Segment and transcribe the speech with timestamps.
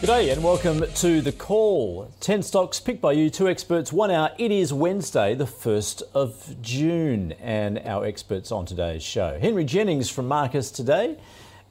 [0.00, 2.08] G'day and welcome to The Call.
[2.20, 4.30] 10 stocks picked by you, two experts, one hour.
[4.38, 9.40] It is Wednesday, the 1st of June, and our experts on today's show.
[9.40, 11.18] Henry Jennings from Marcus Today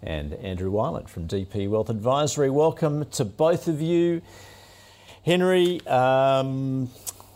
[0.04, 2.50] and Andrew Wielandt from DP Wealth Advisory.
[2.50, 4.22] Welcome to both of you.
[5.24, 6.92] Henry, um,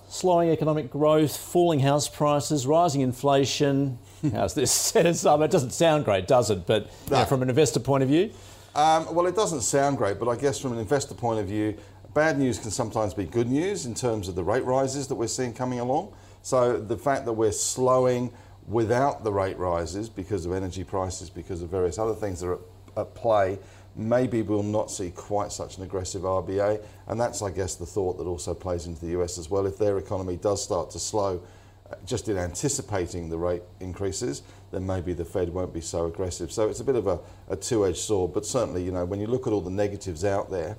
[0.09, 3.97] slowing economic growth, falling house prices, rising inflation.
[4.33, 5.39] How's this set us up?
[5.39, 6.67] It doesn't sound great, does it?
[6.67, 8.31] But you know, from an investor point of view,
[8.73, 11.77] Um, well, it doesn't sound great, but I guess from an investor point of view,
[12.13, 15.27] bad news can sometimes be good news in terms of the rate rises that we're
[15.27, 16.13] seeing coming along.
[16.41, 18.31] So the fact that we're slowing
[18.67, 22.53] without the rate rises because of energy prices, because of various other things that are
[22.53, 22.59] at,
[22.97, 23.59] at play,
[23.97, 26.81] maybe we'll not see quite such an aggressive RBA.
[27.07, 29.65] And that's, I guess, the thought that also plays into the US as well.
[29.65, 31.41] If their economy does start to slow,
[31.89, 36.51] uh, just in anticipating the rate increases, then maybe the Fed won't be so aggressive.
[36.51, 37.19] So it's a bit of a,
[37.49, 40.49] a two-edged sword, but certainly, you know, when you look at all the negatives out
[40.49, 40.77] there,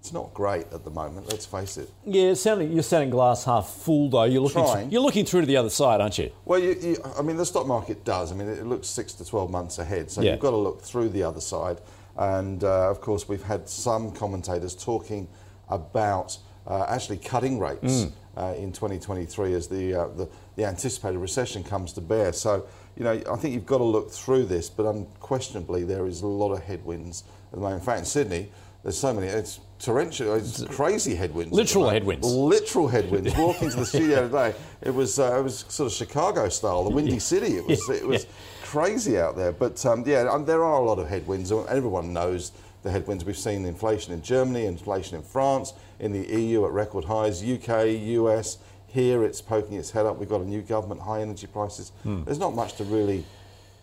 [0.00, 1.28] it's not great at the moment.
[1.30, 1.88] Let's face it.
[2.04, 4.24] Yeah, it's sounding, you're sounding glass half full though.
[4.24, 4.90] You're looking, Trying.
[4.90, 6.30] you're looking through to the other side, aren't you?
[6.44, 8.30] Well, you, you, I mean, the stock market does.
[8.30, 10.10] I mean, it looks six to 12 months ahead.
[10.10, 10.32] So Yeah.
[10.32, 11.80] you've got to look through the other side.
[12.18, 15.26] And uh, of course, we've had some commentators talking
[15.70, 21.64] about uh, actually cutting rates uh, in 2023 as the, uh, the, the anticipated recession
[21.64, 22.32] comes to bear.
[22.34, 22.66] So,
[22.96, 26.26] you know, I think you've got to look through this, but unquestionably, there is a
[26.26, 27.80] lot of headwinds at the moment.
[27.80, 28.48] In fact, in Sydney,
[28.82, 31.52] there's so many, it's torrential, it's crazy headwinds.
[31.52, 32.26] Literal headwinds.
[32.26, 33.34] Literal headwinds.
[33.36, 36.90] Walking to the studio today, it was uh, it was sort of Chicago style, the
[36.90, 37.56] Windy City.
[37.56, 38.26] It was it was
[38.62, 39.52] crazy out there.
[39.52, 41.50] But um, yeah, there are a lot of headwinds.
[41.50, 42.52] Everyone knows
[42.82, 43.24] the headwinds.
[43.24, 47.86] We've seen inflation in Germany, inflation in France, in the EU at record highs, UK,
[47.88, 48.58] US.
[48.94, 50.18] Here it's poking its head up.
[50.18, 51.90] We've got a new government, high energy prices.
[52.04, 53.24] There's not much to really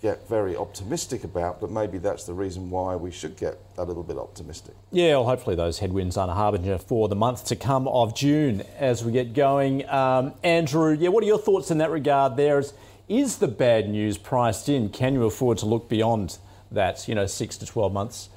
[0.02, 4.04] get very optimistic about, but maybe that's the reason why we should get a little
[4.04, 4.74] bit optimistic.
[4.90, 8.64] Yeah, well, hopefully those headwinds aren't a harbinger for the month to come of June
[8.80, 9.88] as we get going.
[9.90, 12.38] Um, Andrew, yeah, what are your thoughts in that regard?
[12.38, 12.74] There is,
[13.10, 14.90] is the bad news priced in?
[14.90, 16.38] Can you afford to look beyond
[16.72, 17.08] that?
[17.08, 18.30] You know, six to twelve months.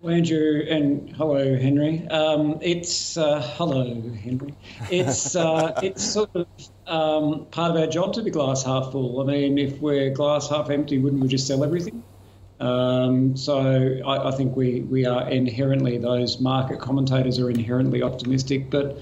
[0.00, 2.06] Well, Andrew, and hello, Henry.
[2.06, 4.54] Um, it's uh, hello, Henry.
[4.92, 6.46] It's uh, it's sort of
[6.86, 9.20] um, part of our job to be glass half full.
[9.20, 12.04] I mean, if we're glass half empty, wouldn't we just sell everything?
[12.60, 18.70] Um, so I, I think we we are inherently those market commentators are inherently optimistic,
[18.70, 19.00] but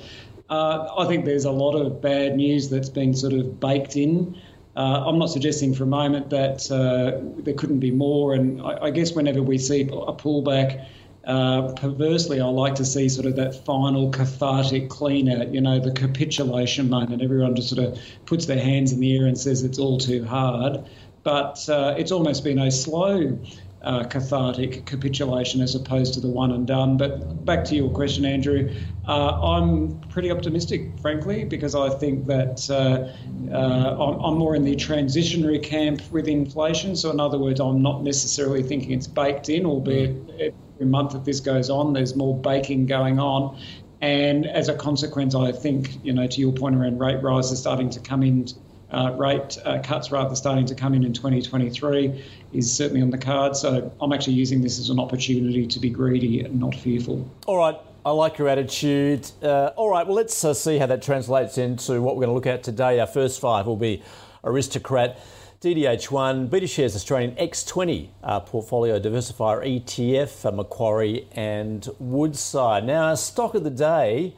[0.49, 4.41] uh, I think there's a lot of bad news that's been sort of baked in.
[4.77, 8.85] Uh, I'm not suggesting for a moment that uh, there couldn't be more, and I,
[8.85, 10.87] I guess whenever we see a pullback,
[11.27, 15.81] uh, perversely, I like to see sort of that final cathartic clean out, you know,
[15.81, 17.21] the capitulation moment.
[17.21, 20.25] Everyone just sort of puts their hands in the air and says it's all too
[20.25, 20.85] hard.
[21.25, 23.37] But uh, it's almost been a slow
[23.87, 26.97] uh, cathartic capitulation as opposed to the one and done.
[26.97, 28.75] But back to your question, Andrew,
[29.07, 34.65] uh, I'm pretty optimistic, frankly, because I think that uh, uh, I'm, I'm more in
[34.65, 36.97] the transitionary camp with inflation.
[36.97, 41.25] So, in other words, I'm not necessarily thinking it's baked in, albeit every month that
[41.25, 43.59] this goes on, there's more baking going on.
[44.01, 47.89] And as a consequence, I think, you know, to your point around rate rises starting
[47.91, 48.47] to come in,
[48.93, 53.19] uh, rate uh, cuts rather starting to come in in 2023 is certainly on the
[53.19, 53.57] card.
[53.57, 57.29] So I'm actually using this as an opportunity to be greedy and not fearful.
[57.47, 59.31] All right, I like your attitude.
[59.43, 62.35] Uh, all right, well, let's uh, see how that translates into what we're going to
[62.35, 63.01] look at today.
[63.01, 64.03] Our first five will be
[64.45, 65.19] Aristocrat,
[65.61, 72.85] DDH1, BetaShares Australian X20 uh, portfolio diversifier ETF, uh, Macquarie, and Woodside.
[72.85, 74.35] Now, our stock of the day.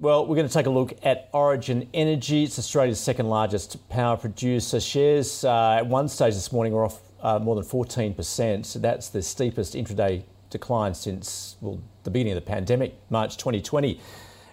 [0.00, 2.42] Well, we're going to take a look at Origin Energy.
[2.42, 4.80] It's Australia's second largest power producer.
[4.80, 8.66] Shares uh, at one stage this morning were off uh, more than 14%.
[8.66, 14.00] So that's the steepest intraday decline since well, the beginning of the pandemic, March 2020.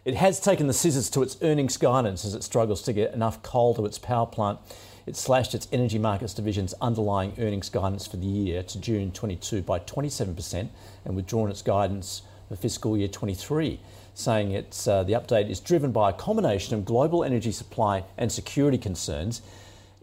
[0.06, 3.42] It has taken the scissors to its earnings guidance as it struggles to get enough
[3.42, 4.60] coal to its power plant.
[5.08, 9.64] It slashed its energy markets division's underlying earnings guidance for the year to June 22
[9.64, 10.70] by 27%
[11.04, 13.80] and withdrawn its guidance for fiscal year 23.
[14.14, 18.32] Saying it's uh, the update is driven by a combination of global energy supply and
[18.32, 19.42] security concerns,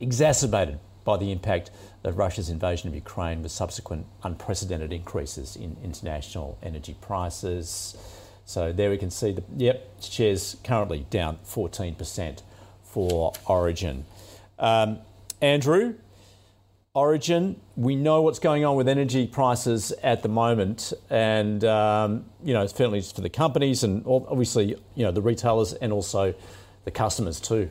[0.01, 1.71] exacerbated by the impact
[2.05, 7.97] of Russia's invasion of Ukraine, with subsequent unprecedented increases in international energy prices.
[8.45, 12.43] So there we can see the yep shares currently down 14%
[12.83, 14.05] for Origin.
[14.59, 14.99] Um,
[15.41, 15.95] Andrew,
[16.99, 22.53] Origin, we know what's going on with energy prices at the moment, and um, you
[22.53, 26.35] know it's certainly for the companies and obviously you know the retailers and also
[26.85, 27.71] the customers too.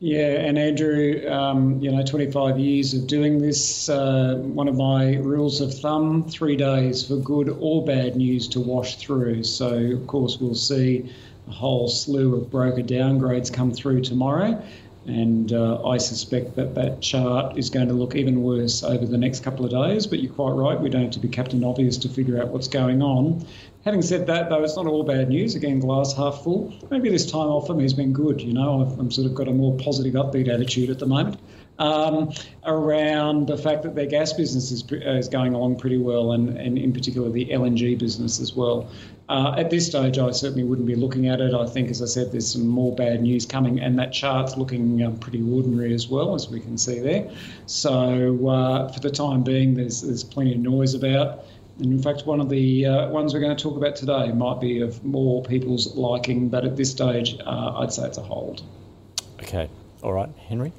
[0.00, 3.88] Yeah, and Andrew, um, you know, 25 years of doing this.
[3.88, 8.60] Uh, one of my rules of thumb: three days for good or bad news to
[8.60, 9.44] wash through.
[9.44, 11.08] So, of course, we'll see
[11.46, 14.60] a whole slew of broker downgrades come through tomorrow.
[15.08, 19.16] And uh, I suspect that that chart is going to look even worse over the
[19.16, 20.06] next couple of days.
[20.06, 22.68] But you're quite right, we don't have to be Captain Obvious to figure out what's
[22.68, 23.46] going on.
[23.84, 25.54] Having said that, though, it's not all bad news.
[25.54, 26.74] Again, glass half full.
[26.90, 28.40] Maybe this time off for me has been good.
[28.40, 31.40] You know, I've, I'm sort of got a more positive, upbeat attitude at the moment
[31.78, 32.32] um,
[32.64, 36.78] around the fact that their gas business is, is going along pretty well, and, and
[36.78, 38.90] in particular the LNG business as well.
[39.28, 41.52] Uh, at this stage, I certainly wouldn't be looking at it.
[41.52, 45.02] I think, as I said, there's some more bad news coming, and that chart's looking
[45.02, 47.30] um, pretty ordinary as well, as we can see there.
[47.66, 51.44] So, uh, for the time being, there's there's plenty of noise about.
[51.78, 54.60] And in fact, one of the uh, ones we're going to talk about today might
[54.60, 58.62] be of more people's liking, but at this stage, uh, I'd say it's a hold.
[59.40, 59.68] Okay.
[60.02, 60.30] All right.
[60.48, 60.72] Henry?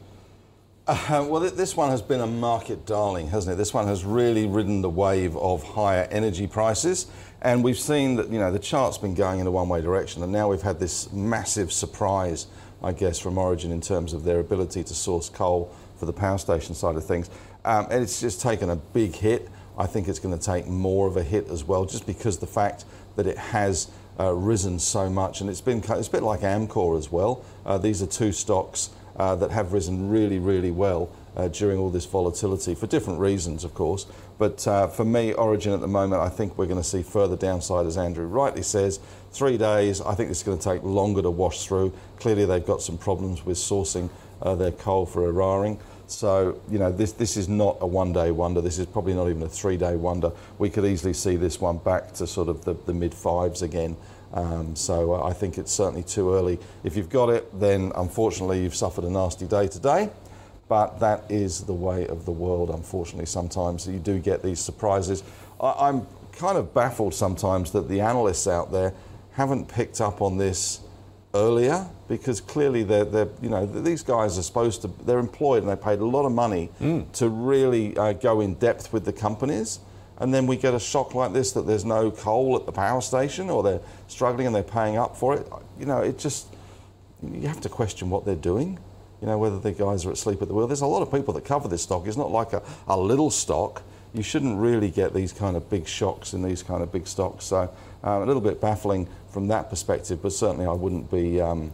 [0.88, 3.58] Uh, well, this one has been a market darling, hasn't it?
[3.58, 7.06] This one has really ridden the wave of higher energy prices.
[7.42, 10.24] And we've seen that, you know, the chart's been going in a one way direction.
[10.24, 12.48] And now we've had this massive surprise,
[12.84, 16.38] I guess, from Origin in terms of their ability to source coal for the power
[16.38, 17.30] station side of things.
[17.64, 19.50] Um, and it's just taken a big hit.
[19.78, 22.48] I think it's going to take more of a hit as well, just because the
[22.48, 22.84] fact
[23.16, 23.90] that it has
[24.20, 25.40] uh, risen so much.
[25.40, 27.46] And it's been it's a bit like Amcor as well.
[27.66, 31.90] Uh, these are two stocks uh, that have risen really, really well uh, during all
[31.90, 34.06] this volatility for different reasons, of course.
[34.38, 37.36] But uh, for me, Origin at the moment, I think we're going to see further
[37.36, 39.00] downside, as Andrew rightly says.
[39.32, 41.94] Three days, I think it's going to take longer to wash through.
[42.20, 44.10] Clearly, they've got some problems with sourcing
[44.42, 45.80] uh, their coal for Eraring.
[46.08, 48.62] So, you know, this, this is not a one day wonder.
[48.62, 50.32] This is probably not even a three day wonder.
[50.58, 53.96] We could easily see this one back to sort of the, the mid fives again.
[54.34, 56.60] Um, so uh, I think it's certainly too early.
[56.84, 60.10] If you've got it, then unfortunately you've suffered a nasty day today.
[60.70, 63.88] But that is the way of the world, unfortunately, sometimes.
[63.88, 65.24] You do get these surprises.
[65.60, 68.94] I, am kind of baffled sometimes that the analysts out there
[69.34, 70.80] haven't picked up on this
[71.34, 75.72] earlier because clearly they're, they're you know these guys are supposed to they're employed and
[75.72, 77.12] they paid a lot of money mm.
[77.12, 79.80] to really uh, go in depth with the companies
[80.20, 83.02] and then we get a shock like this that there's no coal at the power
[83.02, 85.48] station or they're struggling and they're paying up for it,
[85.80, 86.48] you know, it just,
[87.24, 88.78] you have to question what they're doing.
[89.22, 90.68] You know, whether the guys are asleep at the wheel.
[90.68, 92.08] There's a lot of people that cover this stock.
[92.08, 93.84] It's not like a, a little stock.
[94.14, 97.46] You shouldn't really get these kind of big shocks in these kind of big stocks.
[97.46, 97.72] So
[98.04, 101.42] um, a little bit baffling from that perspective, but certainly I wouldn't be.
[101.42, 101.72] Um,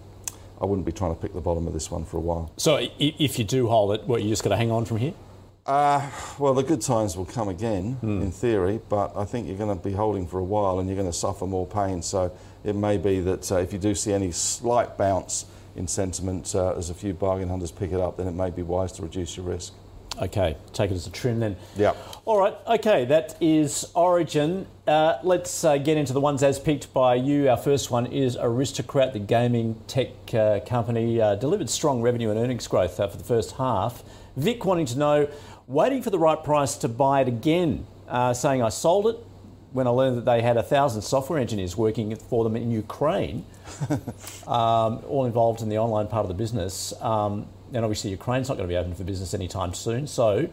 [0.62, 2.50] I wouldn't be trying to pick the bottom of this one for a while.
[2.56, 5.14] So, if you do hold it, what you just got to hang on from here?
[5.66, 6.08] Uh,
[6.38, 8.22] well, the good times will come again, mm.
[8.22, 10.96] in theory, but I think you're going to be holding for a while and you're
[10.96, 12.04] going to suffer more pain.
[12.04, 12.32] So
[12.64, 16.74] it may be that uh, if you do see any slight bounce in sentiment uh,
[16.78, 19.38] as a few bargain hunters pick it up, then it may be wise to reduce
[19.38, 19.74] your risk.
[20.22, 21.58] Okay, take it as a trim then.
[21.76, 21.94] Yeah.
[22.24, 24.66] All right, okay, that is Origin.
[24.88, 27.50] Uh, let's uh, get into the ones as picked by you.
[27.50, 32.40] Our first one is Aristocrat, the gaming tech uh, company, uh, delivered strong revenue and
[32.40, 34.04] earnings growth uh, for the first half.
[34.38, 35.30] Vic wanting to know
[35.68, 39.18] waiting for the right price to buy it again, uh, saying I sold it
[39.76, 43.46] when I learned that they had a thousand software engineers working for them in Ukraine,
[44.48, 46.94] um, all involved in the online part of the business.
[47.02, 50.08] Um, and obviously, Ukraine's not going to be open for business anytime soon.
[50.08, 50.48] So,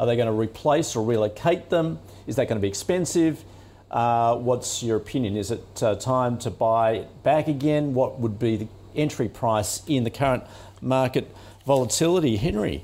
[0.00, 2.00] are they going to replace or relocate them?
[2.26, 3.44] Is that going to be expensive?
[3.88, 5.36] Uh, what's your opinion?
[5.36, 7.94] Is it uh, time to buy it back again?
[7.94, 10.42] What would be the entry price in the current
[10.80, 11.32] market
[11.64, 12.82] volatility, Henry?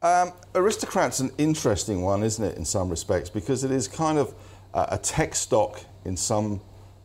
[0.00, 4.32] Um, Aristocrat's an interesting one, isn't it, in some respects, because it is kind of
[4.74, 6.60] a tech stock in some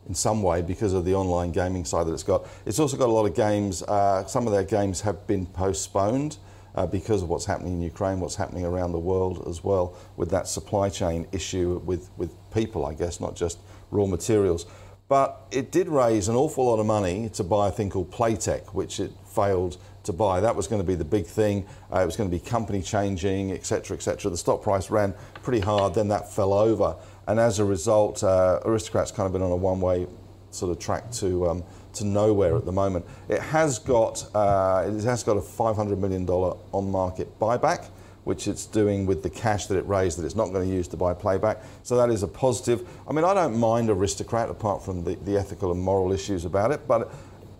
[0.08, 2.46] in some way because of the online gaming side that it's got.
[2.65, 3.84] It's also got a lot of games.
[3.84, 6.38] Uh, some of their games have been postponed
[6.75, 10.29] uh, because of what's happening in Ukraine, what's happening around the world as well with
[10.32, 13.60] that supply chain issue with with people, I guess, not just
[13.91, 14.65] raw materials.
[15.10, 18.74] But it did raise an awful lot of money to buy a thing called Playtech,
[18.74, 20.39] which it failed to buy.
[20.39, 21.67] That was going to be the big thing.
[21.93, 24.32] Uh, it was going to be company changing, etc., etc.
[24.32, 26.96] The stock price ran pretty hard, then that fell over,
[27.27, 30.08] and as a result, uh, Aristocrat's kind of been on a one-way
[30.51, 31.63] sort of track to um,
[31.94, 33.06] to nowhere at the moment.
[33.30, 37.89] It has got uh, it has got a 500 million dollar on market buyback
[38.24, 40.88] which it's doing with the cash that it raised that it's not going to use
[40.88, 41.62] to buy Playtech.
[41.84, 42.88] So that is a positive.
[43.08, 46.72] I mean, I don't mind Aristocrat apart from the, the ethical and moral issues about
[46.72, 47.12] it, but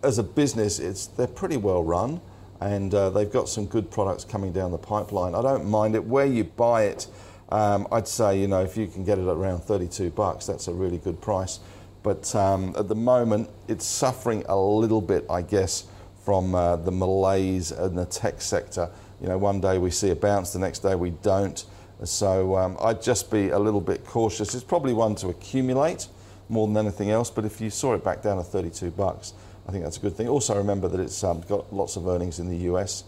[0.02, 2.20] as a business, it's they're pretty well run
[2.60, 5.34] and uh, they've got some good products coming down the pipeline.
[5.34, 6.04] I don't mind it.
[6.04, 7.08] Where you buy it,
[7.50, 10.68] um, I'd say, you know, if you can get it at around 32 bucks, that's
[10.68, 11.60] a really good price.
[12.02, 15.86] But um, at the moment, it's suffering a little bit, I guess,
[16.24, 18.90] from uh, the malaise in the tech sector.
[19.20, 21.64] You know, one day we see a bounce, the next day we don't.
[22.02, 24.54] So um, I'd just be a little bit cautious.
[24.54, 26.08] It's probably one to accumulate
[26.48, 27.30] more than anything else.
[27.30, 29.32] But if you saw it back down to 32 bucks,
[29.66, 30.28] I think that's a good thing.
[30.28, 33.04] Also, remember that it's um, got lots of earnings in the US,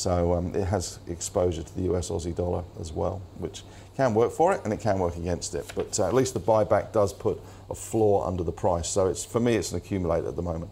[0.00, 3.62] so um, it has exposure to the US Aussie dollar as well, which
[3.96, 5.70] can work for it and it can work against it.
[5.74, 7.38] But uh, at least the buyback does put
[7.68, 8.88] a floor under the price.
[8.88, 10.70] So it's for me, it's an accumulator at the moment.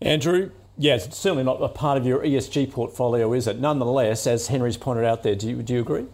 [0.00, 3.60] Andrew, yes, it's certainly not a part of your ESG portfolio, is it?
[3.60, 6.06] Nonetheless, as Henry's pointed out there, do you, do you agree?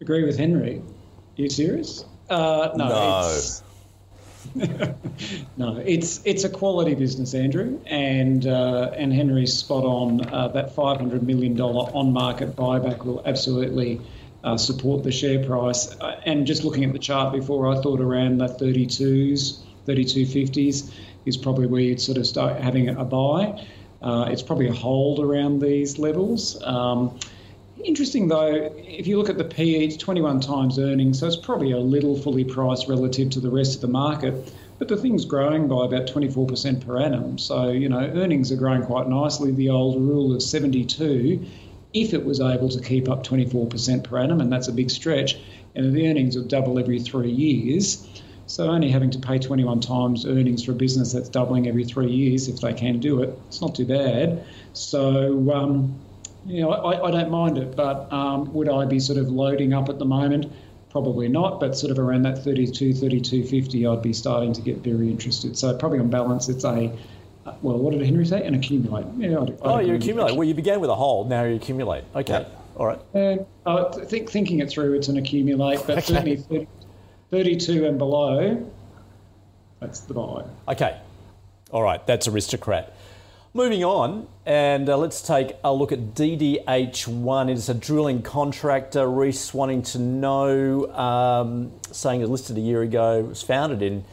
[0.00, 0.82] Agree with Henry.
[1.38, 2.04] Are you serious?
[2.28, 2.88] Uh, no.
[2.88, 3.40] no.
[5.56, 10.26] no, it's it's a quality business, Andrew, and uh, and Henry's spot on.
[10.32, 14.00] Uh, that five hundred million dollar on market buyback will absolutely
[14.44, 15.94] uh, support the share price.
[16.00, 20.04] Uh, and just looking at the chart before, I thought around the thirty twos, thirty
[20.04, 20.92] two fifties
[21.26, 23.66] is probably where you'd sort of start having a buy.
[24.02, 26.60] Uh, it's probably a hold around these levels.
[26.64, 27.18] Um,
[27.84, 31.72] Interesting though, if you look at the PE, it's 21 times earnings, so it's probably
[31.72, 34.52] a little fully priced relative to the rest of the market.
[34.78, 37.38] But the thing's growing by about 24% per annum.
[37.38, 39.52] So, you know, earnings are growing quite nicely.
[39.52, 41.44] The old rule of 72,
[41.92, 45.36] if it was able to keep up 24% per annum, and that's a big stretch,
[45.74, 48.06] and the earnings will double every three years.
[48.46, 52.10] So only having to pay 21 times earnings for a business that's doubling every three
[52.10, 54.44] years, if they can do it, it's not too bad.
[54.72, 55.94] So, um,
[56.46, 59.72] you know, I, I don't mind it, but um, would I be sort of loading
[59.72, 60.52] up at the moment?
[60.90, 65.08] Probably not, but sort of around that 32, 32.50, I'd be starting to get very
[65.08, 65.56] interested.
[65.56, 66.92] So probably on balance, it's a
[67.62, 68.44] well, what did Henry say?
[68.44, 69.06] An accumulate.
[69.16, 70.36] Yeah, I'd, I'd oh, you accumulate.
[70.36, 71.28] Well, you began with a hold.
[71.28, 72.04] Now you accumulate.
[72.14, 72.32] Okay.
[72.40, 72.48] Yeah.
[72.76, 73.00] All right.
[73.14, 76.00] Uh, uh, think, thinking it through, it's an accumulate, but okay.
[76.00, 76.66] certainly 30,
[77.30, 78.70] 32 and below,
[79.80, 80.44] that's the buy.
[80.68, 80.98] Okay.
[81.72, 82.04] All right.
[82.06, 82.94] That's aristocrat.
[83.52, 87.50] Moving on, and uh, let's take a look at DDH1.
[87.50, 89.10] It is a drilling contractor.
[89.10, 93.82] Reese wanting to know, um, saying it was listed a year ago, it was founded
[93.82, 94.04] in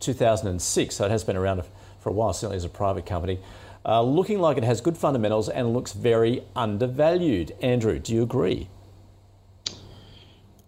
[0.00, 1.62] 2006, so it has been around
[2.00, 3.38] for a while, certainly as a private company.
[3.86, 7.54] Uh, looking like it has good fundamentals and looks very undervalued.
[7.62, 8.68] Andrew, do you agree?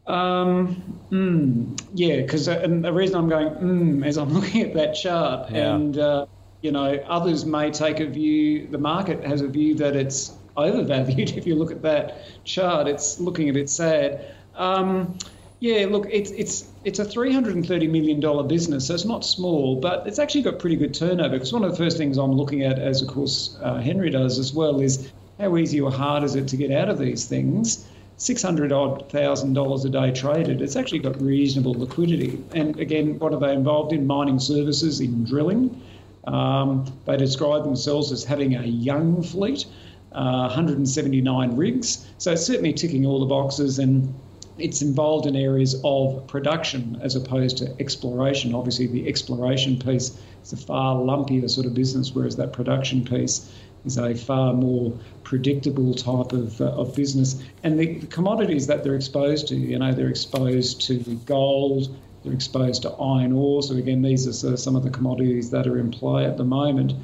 [0.06, 4.92] Um, mm, yeah, because uh, the reason I'm going mm, is I'm looking at that
[4.92, 5.74] chart yeah.
[5.74, 5.98] and.
[5.98, 6.26] Uh,
[6.62, 11.32] you know, others may take a view, the market has a view that it's overvalued.
[11.36, 14.34] If you look at that chart, it's looking a bit sad.
[14.54, 15.18] Um,
[15.58, 19.04] yeah, look, it's it's it's a three hundred and thirty million dollar business, so it's
[19.04, 21.30] not small, but it's actually got pretty good turnover.
[21.30, 24.38] Because one of the first things I'm looking at, as of course uh, Henry does
[24.38, 27.86] as well, is how easy or hard is it to get out of these things.
[28.16, 30.62] Six hundred odd thousand dollars a day traded.
[30.62, 32.42] It's actually got reasonable liquidity.
[32.54, 34.06] And again, what are they involved in?
[34.06, 35.80] Mining services, in drilling.
[36.24, 39.66] Um, they describe themselves as having a young fleet,
[40.12, 42.06] uh, 179 rigs.
[42.18, 44.14] So it's certainly ticking all the boxes and
[44.58, 48.54] it's involved in areas of production as opposed to exploration.
[48.54, 53.50] Obviously, the exploration piece is a far lumpier sort of business, whereas that production piece
[53.84, 54.92] is a far more
[55.24, 57.42] predictable type of, uh, of business.
[57.62, 61.94] And the, the commodities that they're exposed to, you know, they're exposed to the gold,
[62.22, 63.62] they're exposed to iron ore.
[63.62, 66.94] So, again, these are some of the commodities that are in play at the moment.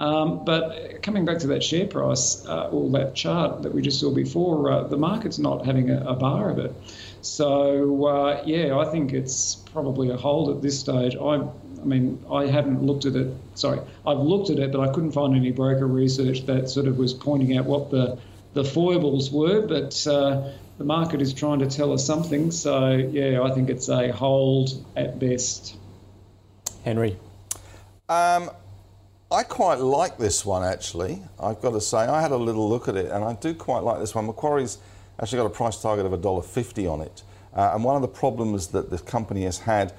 [0.00, 4.00] Um, but coming back to that share price uh, or that chart that we just
[4.00, 6.74] saw before, uh, the market's not having a, a bar of it.
[7.22, 11.14] So, uh, yeah, I think it's probably a hold at this stage.
[11.16, 11.36] I,
[11.80, 13.32] I mean, I haven't looked at it.
[13.54, 16.98] Sorry, I've looked at it, but I couldn't find any broker research that sort of
[16.98, 18.18] was pointing out what the
[18.54, 19.66] the foibles were.
[19.66, 22.50] But uh, the market is trying to tell us something.
[22.50, 25.76] So, yeah, I think it's a hold at best.
[26.84, 27.16] Henry?
[28.08, 28.50] Um,
[29.30, 31.22] I quite like this one actually.
[31.40, 33.82] I've got to say, I had a little look at it and I do quite
[33.82, 34.26] like this one.
[34.26, 34.78] Macquarie's
[35.20, 37.22] actually got a price target of $1.50 on it.
[37.54, 39.92] Uh, and one of the problems that the company has had,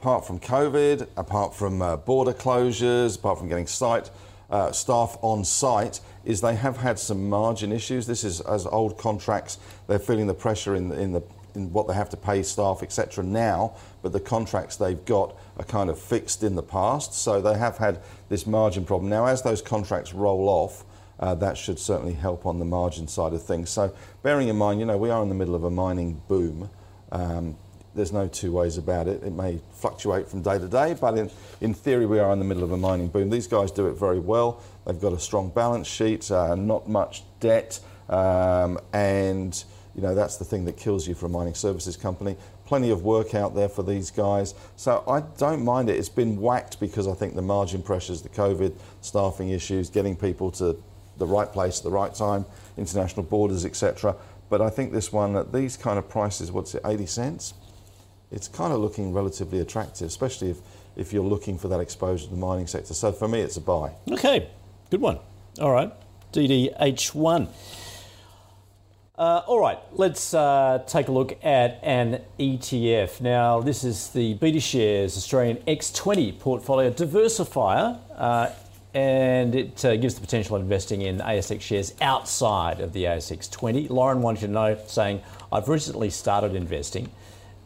[0.00, 4.10] apart from COVID, apart from uh, border closures, apart from getting site
[4.54, 8.06] uh, staff on site, is they have had some margin issues.
[8.06, 9.58] This is as old contracts,
[9.88, 11.22] they're feeling the pressure in in the
[11.56, 13.24] in what they have to pay staff, etc.
[13.24, 17.14] now, but the contracts they've got are kind of fixed in the past.
[17.14, 19.10] So they have had this margin problem.
[19.10, 20.84] Now, as those contracts roll off,
[21.18, 23.70] uh, that should certainly help on the margin side of things.
[23.70, 26.70] So, bearing in mind, you know, we are in the middle of a mining boom.
[27.10, 27.56] Um,
[27.94, 29.22] there's no two ways about it.
[29.22, 32.44] It may fluctuate from day to day, but in, in theory, we are in the
[32.44, 33.30] middle of a mining boom.
[33.30, 34.62] These guys do it very well.
[34.86, 40.36] They've got a strong balance sheet, uh, not much debt, um, and you know that's
[40.36, 42.36] the thing that kills you for a mining services company.
[42.66, 45.96] Plenty of work out there for these guys, so I don't mind it.
[45.96, 50.50] It's been whacked because I think the margin pressures, the COVID, staffing issues, getting people
[50.52, 50.76] to
[51.16, 52.44] the right place at the right time,
[52.76, 54.16] international borders, etc.
[54.50, 57.54] But I think this one at these kind of prices, what's it, 80 cents?
[58.34, 60.58] It's kind of looking relatively attractive, especially if,
[60.96, 62.92] if you're looking for that exposure to the mining sector.
[62.92, 63.92] So for me, it's a buy.
[64.10, 64.48] Okay,
[64.90, 65.20] good one.
[65.60, 65.92] All right,
[66.32, 67.48] DDH1.
[69.16, 73.20] Uh, all right, let's uh, take a look at an ETF.
[73.20, 78.00] Now, this is the BetaShares Australian X20 portfolio diversifier.
[78.16, 78.50] Uh,
[78.94, 83.50] and it uh, gives the potential of investing in ASX shares outside of the ASX
[83.50, 83.88] 20.
[83.88, 85.20] Lauren wanted to know, saying,
[85.52, 87.10] I've recently started investing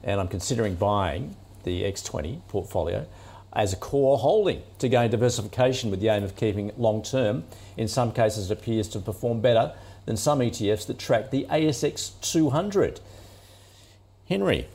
[0.08, 3.06] and I'm considering buying the X20 portfolio
[3.52, 7.44] as a core holding to gain diversification with the aim of keeping long term.
[7.76, 9.74] In some cases, it appears to perform better
[10.06, 13.00] than some ETFs that track the ASX 200.
[14.28, 14.66] Henry,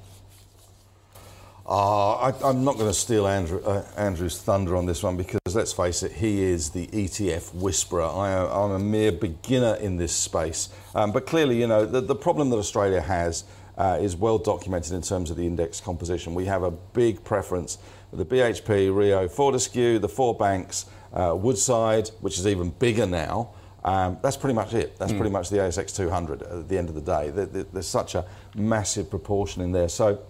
[1.65, 5.39] uh, I, am not going to steal Andrew, uh, Andrew's thunder on this one because
[5.53, 8.03] let's face it, he is the ETF whisperer.
[8.03, 10.69] I, am a mere beginner in this space.
[10.93, 13.45] Um, but clearly, you know, the, the problem that Australia has
[13.77, 16.33] uh, is well documented in terms of the index composition.
[16.33, 17.77] We have a big preference
[18.09, 23.49] for the BHP, Rio, Fortescue, the four banks, uh, Woodside, which is even bigger now.
[23.83, 24.97] Um, that's pretty much it.
[24.97, 25.17] That's mm.
[25.17, 27.29] pretty much the ASX 200 at the end of the day.
[27.31, 28.25] There, there's such a
[28.55, 29.89] massive proportion in there.
[29.89, 30.23] So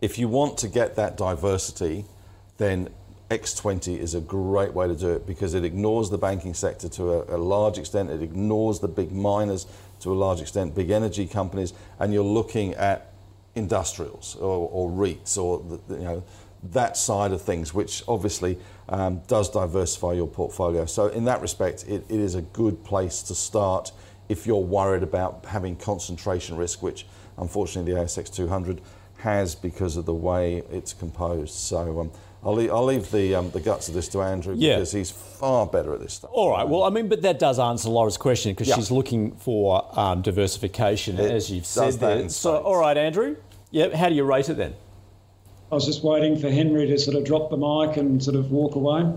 [0.00, 2.06] if you want to get that diversity,
[2.56, 2.88] then
[3.30, 7.12] X20 is a great way to do it because it ignores the banking sector to
[7.12, 9.66] a, a, large extent, it ignores the big miners
[10.00, 13.12] to a large extent, big energy companies, and you're looking at
[13.54, 16.22] industrials or, or REITs or the, you know
[16.62, 20.84] that side of things, which obviously um, does diversify your portfolio.
[20.84, 23.92] So in that respect, it, it is a good place to start
[24.28, 27.06] if you're worried about having concentration risk, which
[27.38, 28.80] unfortunately the ASX 200
[29.18, 31.54] has because of the way it's composed.
[31.54, 34.76] So um, I'll, leave, I'll leave the, um, the guts of this to Andrew yeah.
[34.76, 36.30] because he's far better at this stuff.
[36.32, 36.66] All right.
[36.66, 41.18] Well, I mean, but that does answer Laura's question because she's looking for um, diversification,
[41.18, 42.28] it as you've said there.
[42.30, 43.36] So, all right, Andrew.
[43.70, 43.94] Yeah.
[43.94, 44.74] How do you rate it then?
[45.70, 48.50] I was just waiting for Henry to sort of drop the mic and sort of
[48.50, 49.14] walk away.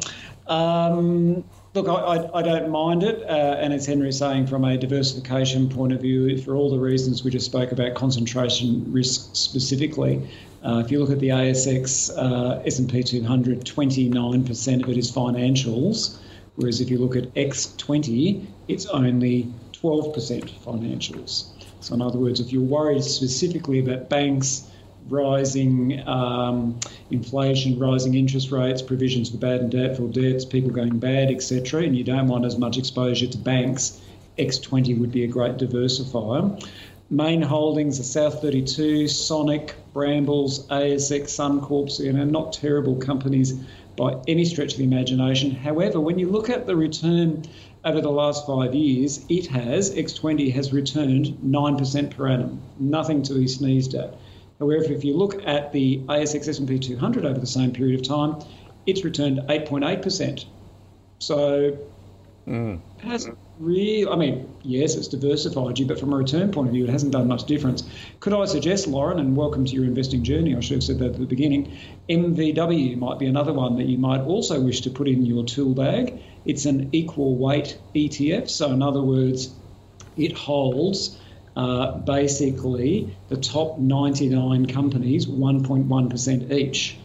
[0.48, 5.68] Um, Look, I, I, don't mind it, uh, and as Henry's saying, from a diversification
[5.68, 10.22] point of view, for all the reasons we just spoke about, concentration risk specifically.
[10.64, 16.20] Uh, if you look at the ASX uh, S&P 200, 29% of it is financials,
[16.56, 21.50] whereas if you look at X20, it's only 12% financials.
[21.82, 24.70] So in other words, if you're worried specifically about banks,
[25.10, 26.80] rising um,
[27.12, 31.98] inflation, rising interest rates, provisions for bad and doubtful debts, people going bad, etc., and
[31.98, 34.00] you don't want as much exposure to banks,
[34.38, 36.58] X20 would be a great diversifier.
[37.14, 43.54] Main holdings are South 32, Sonic, Brambles, ASX, Suncorp, you know, not terrible companies
[43.96, 45.52] by any stretch of the imagination.
[45.52, 47.46] However, when you look at the return
[47.86, 52.60] over the last five years, it has, X20 has returned 9% per annum.
[52.80, 54.16] Nothing to be sneezed at.
[54.58, 58.44] However, if you look at the ASX S&P 200 over the same period of time,
[58.88, 60.46] it's returned 8.8%.
[61.20, 61.78] So
[62.48, 62.82] mm.
[62.98, 66.74] it hasn't really, I mean, yes, it's diversified you, but from a return point of
[66.74, 67.84] view, it hasn't done much difference.
[68.20, 71.12] Could I suggest, Lauren, and welcome to your investing journey, I should have said that
[71.12, 71.72] at the beginning,
[72.10, 75.74] MVW might be another one that you might also wish to put in your tool
[75.74, 76.22] bag.
[76.46, 79.54] It's an equal weight ETF, so in other words,
[80.18, 81.20] it holds
[81.56, 86.98] uh, basically the top 99 companies 1.1% each.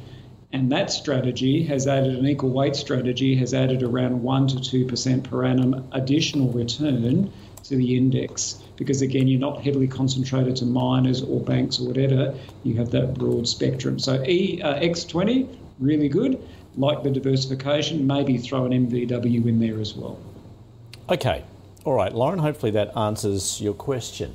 [0.52, 5.24] And that strategy has added an equal weight strategy, has added around 1 to 2%
[5.24, 7.30] per annum additional return
[7.64, 8.62] to the index.
[8.76, 12.34] Because again, you're not heavily concentrated to miners or banks or whatever,
[12.64, 13.98] you have that broad spectrum.
[13.98, 16.40] So e, uh, X20, really good.
[16.76, 20.18] Like the diversification, maybe throw an MVW in there as well.
[21.11, 21.44] Okay,
[21.84, 24.34] all right, Lauren, hopefully that answers your question.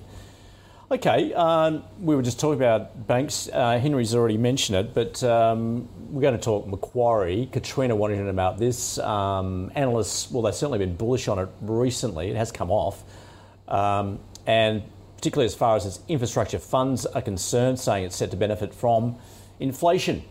[0.92, 3.50] Okay, um, we were just talking about banks.
[3.52, 7.48] Uh, Henry's already mentioned it, but um, we're going to talk Macquarie.
[7.52, 9.00] Katrina wanted to know about this.
[9.00, 12.30] Um, analysts, well, they've certainly been bullish on it recently.
[12.30, 13.02] It has come off.
[13.70, 14.84] Um, and
[15.16, 19.16] particularly as far as its infrastructure funds are concerned, saying it's set to benefit from
[19.62, 20.22] inflation,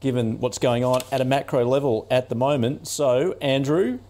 [0.00, 2.86] given what's going on at a macro level at the moment.
[2.86, 4.00] So, Andrew,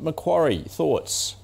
[0.00, 1.36] Macquarie, thoughts?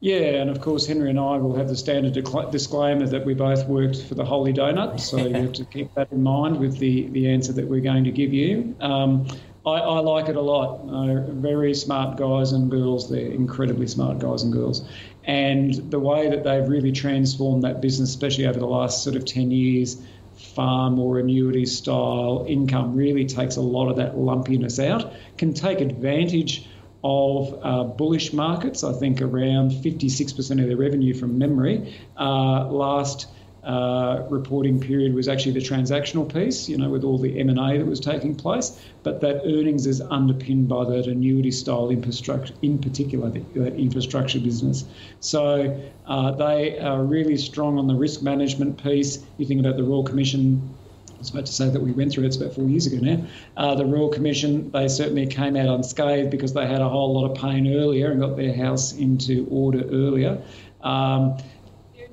[0.00, 2.12] Yeah, and of course, Henry and I will have the standard
[2.52, 6.12] disclaimer that we both worked for the Holy Donut, so you have to keep that
[6.12, 8.76] in mind with the, the answer that we're going to give you.
[8.80, 9.26] Um,
[9.66, 10.88] I, I, like it a lot.
[10.88, 13.10] Uh, very smart guys and girls.
[13.10, 14.88] They're incredibly smart guys and girls.
[15.24, 19.24] And the way that they've really transformed that business, especially over the last sort of
[19.24, 20.00] 10 years,
[20.36, 25.80] farm or annuity style income really takes a lot of that lumpiness out, can take
[25.80, 26.67] advantage
[27.04, 28.82] of uh, bullish markets.
[28.82, 33.28] I think around 56% of their revenue from memory uh, last
[33.64, 37.86] uh, reporting period was actually the transactional piece, you know, with all the M&A that
[37.86, 38.80] was taking place.
[39.02, 44.84] But that earnings is underpinned by that annuity style infrastructure, in particular, that infrastructure business.
[45.20, 49.24] So uh, they are really strong on the risk management piece.
[49.36, 50.77] You think about the Royal Commission
[51.18, 52.98] I was about to say that we went through it, it's about four years ago
[53.04, 53.26] now.
[53.56, 57.32] Uh, the Royal Commission, they certainly came out unscathed because they had a whole lot
[57.32, 60.40] of pain earlier and got their house into order earlier.
[60.80, 61.36] Um,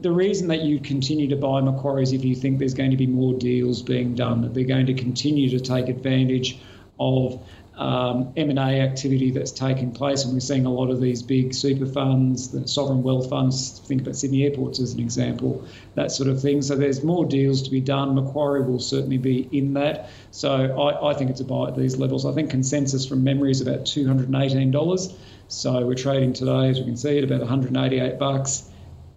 [0.01, 2.97] the reason that you continue to buy Macquarie is if you think there's going to
[2.97, 6.59] be more deals being done, that they're going to continue to take advantage
[6.99, 11.53] of um, M&A activity that's taking place, and we're seeing a lot of these big
[11.53, 13.79] super funds, the sovereign wealth funds.
[13.85, 16.61] Think about Sydney airports as an example, that sort of thing.
[16.61, 18.15] So there's more deals to be done.
[18.15, 20.09] Macquarie will certainly be in that.
[20.31, 22.25] So I, I think it's a buy at these levels.
[22.25, 25.13] I think consensus from memory is about $218.
[25.47, 28.69] So we're trading today, as we can see, at about 188 bucks.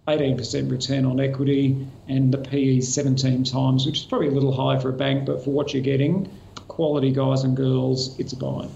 [0.08, 4.78] 18% return on equity, and the PE 17 times, which is probably a little high
[4.78, 6.30] for a bank, but for what you're getting,
[6.78, 8.68] quality guys and girls, it's a buy.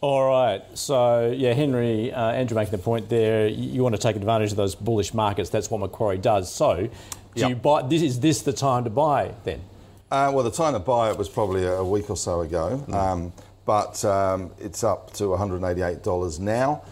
[0.00, 0.62] All right.
[0.74, 3.48] So, yeah, Henry, uh, Andrew making the point there.
[3.48, 5.50] You want to take advantage of those bullish markets.
[5.50, 6.54] That's what Macquarie does.
[6.54, 6.90] So, do
[7.34, 7.48] yep.
[7.48, 7.82] you buy?
[7.82, 9.60] This is this the time to buy then?
[10.08, 12.94] Uh, well, the time to buy it was probably a week or so ago, mm.
[12.94, 13.32] um,
[13.64, 16.84] but um, it's up to $188 now.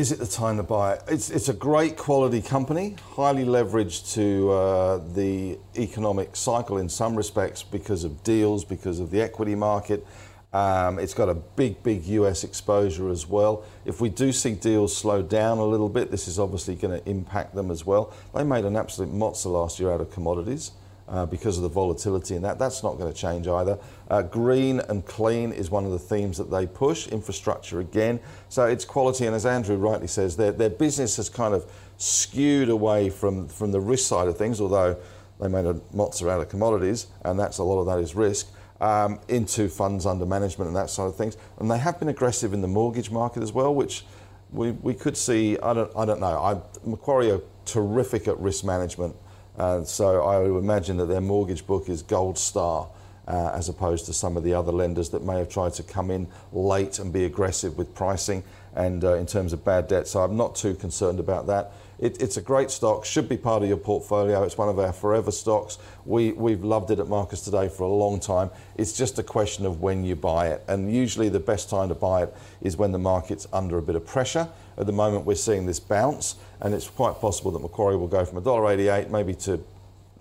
[0.00, 1.02] Is it the time to buy it?
[1.08, 7.14] It's, it's a great quality company, highly leveraged to uh, the economic cycle in some
[7.14, 10.06] respects because of deals, because of the equity market.
[10.54, 13.62] Um, it's got a big, big US exposure as well.
[13.84, 17.06] If we do see deals slow down a little bit, this is obviously going to
[17.06, 18.14] impact them as well.
[18.34, 20.70] They made an absolute mozza last year out of commodities
[21.10, 22.58] uh, because of the volatility in that.
[22.58, 23.78] That's not going to change either.
[24.08, 28.20] Uh, green and clean is one of the themes that they push, infrastructure again.
[28.48, 32.68] So it's quality, and as Andrew rightly says, their, their business has kind of skewed
[32.68, 34.96] away from, from the risk side of things, although
[35.40, 38.50] they made a mozza out of commodities, and that's a lot of that is risk.
[38.80, 42.54] Um, into funds under management and that side of things, and they have been aggressive
[42.54, 44.06] in the mortgage market as well, which
[44.52, 45.58] we, we could see.
[45.58, 46.38] I don't I don't know.
[46.38, 49.14] I, Macquarie are terrific at risk management.
[49.58, 52.88] Uh, so I would imagine that their mortgage book is gold star.
[53.28, 56.10] Uh, as opposed to some of the other lenders that may have tried to come
[56.10, 58.42] in late and be aggressive with pricing
[58.74, 60.08] and uh, in terms of bad debt.
[60.08, 61.72] So I'm not too concerned about that.
[62.00, 64.42] It, it's a great stock, should be part of your portfolio.
[64.42, 65.78] It's one of our forever stocks.
[66.06, 68.50] We, we've loved it at Marcus Today for a long time.
[68.76, 70.64] It's just a question of when you buy it.
[70.66, 73.96] And usually the best time to buy it is when the market's under a bit
[73.96, 74.48] of pressure.
[74.80, 78.24] At the moment, we're seeing this bounce, and it's quite possible that Macquarie will go
[78.24, 79.62] from $1.88 maybe to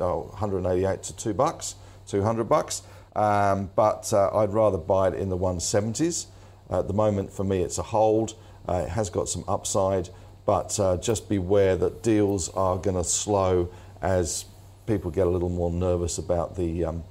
[0.01, 1.75] oh, 188 to two bucks,
[2.09, 2.81] 200 bucks.
[3.15, 6.25] Um, but uh, I'd rather buy it in the 170s.
[6.69, 8.35] at the moment, for me, it's a hold.
[8.67, 10.09] Uh, it has got some upside,
[10.45, 13.69] but uh, just beware that deals are going to slow
[14.01, 14.43] as
[14.85, 17.05] people get a little more nervous about the um,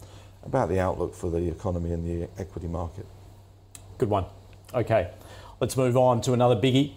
[0.45, 3.07] about the outlook for the economy and the equity market.
[3.97, 4.27] Good one.
[4.75, 5.11] Okay,
[5.61, 6.93] let's move on to another biggie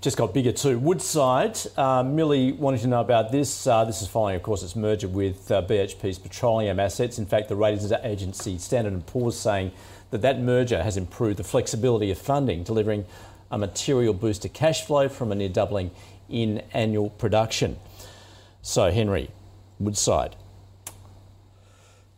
[0.00, 0.78] just got bigger too.
[0.78, 3.66] Woodside, uh, Millie wanted to know about this.
[3.66, 7.18] Uh, this is following, of course, its merger with uh, BHP's petroleum assets.
[7.18, 9.72] In fact, the ratings agency Standard & Poor's saying
[10.10, 13.04] that that merger has improved the flexibility of funding, delivering
[13.50, 15.90] a material boost to cash flow from a near doubling
[16.28, 17.76] in annual production.
[18.62, 19.30] So, Henry,
[19.78, 20.36] Woodside.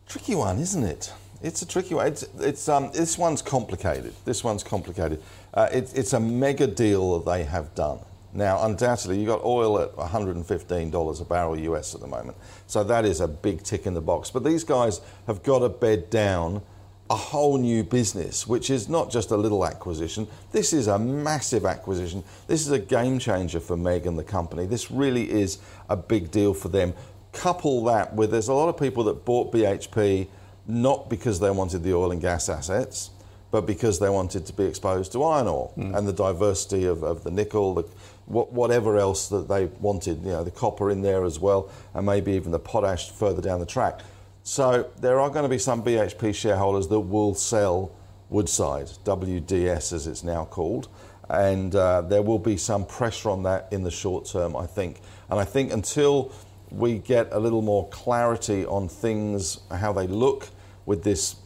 [0.09, 1.13] Tricky one, isn't it?
[1.43, 2.09] It's a tricky one.
[2.09, 4.15] It's, it's um, this one's complicated.
[4.25, 5.23] This one's complicated.
[5.59, 7.99] Uh, it, it's a mega deal that they have done.
[8.33, 12.37] Now, undoubtedly, you've got oil at $115 a barrel US at the moment.
[12.69, 14.31] So that is a big tick in the box.
[14.31, 16.63] But these guys have got to bed down
[17.11, 20.29] a whole new business, which is not just a little acquisition.
[20.53, 22.23] This is a massive acquisition.
[22.47, 24.65] This is a game changer for Meg and the company.
[24.65, 26.95] This really is a big deal for them.
[27.33, 30.29] Couple that with there's a lot of people that bought BHP
[30.69, 33.11] not because they wanted the oil and gas assets,
[33.51, 37.25] but because they wanted to be exposed to iron ore and the diversity of, of
[37.25, 37.83] the nickel, the,
[38.27, 42.05] what, whatever else that they wanted, you know, the copper in there as well, and
[42.05, 44.01] maybe even the potash further down the track.
[44.43, 47.93] So there are going to be some BHP shareholders that will sell
[48.31, 50.89] Woodside, WDS as it's now called,
[51.31, 55.01] and uh, there will be some pressure on that in the short term, I think.
[55.31, 56.33] And I think until
[56.71, 60.49] we get a little more clarity on things, how they look
[60.85, 61.37] with this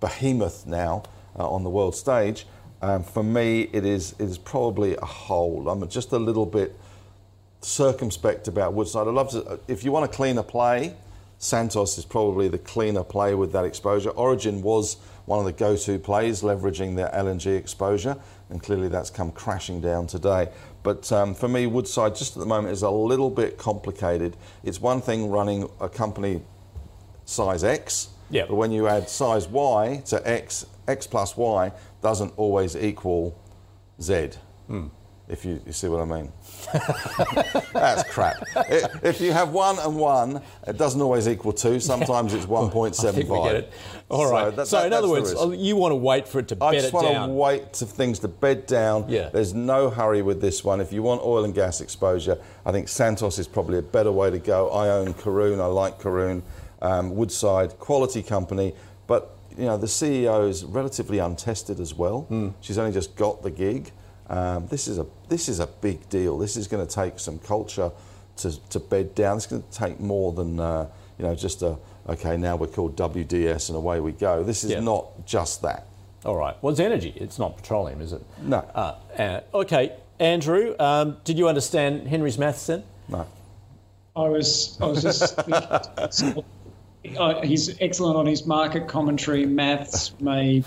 [0.00, 1.02] behemoth now
[1.36, 2.46] on the world stage,
[2.82, 5.68] um, for me, it is, it is probably a hold.
[5.68, 6.74] I'm just a little bit
[7.60, 9.06] circumspect about Woodside.
[9.06, 10.94] I love to, if you want a cleaner play,
[11.38, 14.10] Santos is probably the cleaner play with that exposure.
[14.10, 18.16] Origin was one of the go to plays, leveraging their LNG exposure,
[18.48, 20.48] and clearly that's come crashing down today.
[20.82, 24.36] But um, for me, Woodside just at the moment is a little bit complicated.
[24.64, 26.42] It's one thing running a company
[27.26, 28.46] size X, Yeah.
[28.48, 31.72] but when you add size Y to X, X plus Y
[32.02, 33.38] doesn't always equal
[34.02, 34.30] Z.
[35.28, 36.32] If you, you see what I mean.
[37.72, 38.42] That's crap.
[38.56, 41.78] I- if you have one and one, it doesn't always equal two.
[41.78, 43.40] Sometimes it's 1.75.
[43.40, 43.72] I get it.
[44.08, 44.56] All So right.
[44.56, 46.80] that- so that- in other words, you want to wait for it to I bed
[46.80, 47.28] just want down.
[47.28, 49.04] to wait for things to bed down.
[49.08, 49.28] Yeah.
[49.28, 50.80] There's no hurry with this one.
[50.80, 54.30] If you want oil and gas exposure, I think Santos is probably a better way
[54.30, 54.68] to go.
[54.70, 55.60] I own Karoon.
[55.60, 56.42] I like Karoon.
[56.82, 58.74] Um, Woodside, quality company,
[59.06, 62.22] but you know the CEO is relatively untested as well.
[62.22, 62.48] Hmm.
[62.62, 63.92] She's only just got the gig.
[64.28, 66.38] Um, this is a this is a big deal.
[66.38, 67.90] This is going to take some culture
[68.38, 69.36] to, to bed down.
[69.36, 71.76] It's going to take more than uh, you know just a
[72.08, 72.36] okay.
[72.38, 74.42] Now we're called WDS and away we go.
[74.42, 74.80] This is Yeah.
[74.80, 75.86] not just that.
[76.24, 76.56] All right.
[76.62, 77.12] Well, it's energy.
[77.16, 78.22] It's not petroleum, is it?
[78.42, 78.58] No.
[78.74, 79.92] Uh, uh, okay.
[80.18, 82.82] Andrew, um, did you understand Henry's maths then?
[83.08, 83.26] No.
[84.14, 85.38] I was, I was just.
[87.18, 90.66] uh, he's excellent on his market commentary, maths, maybe.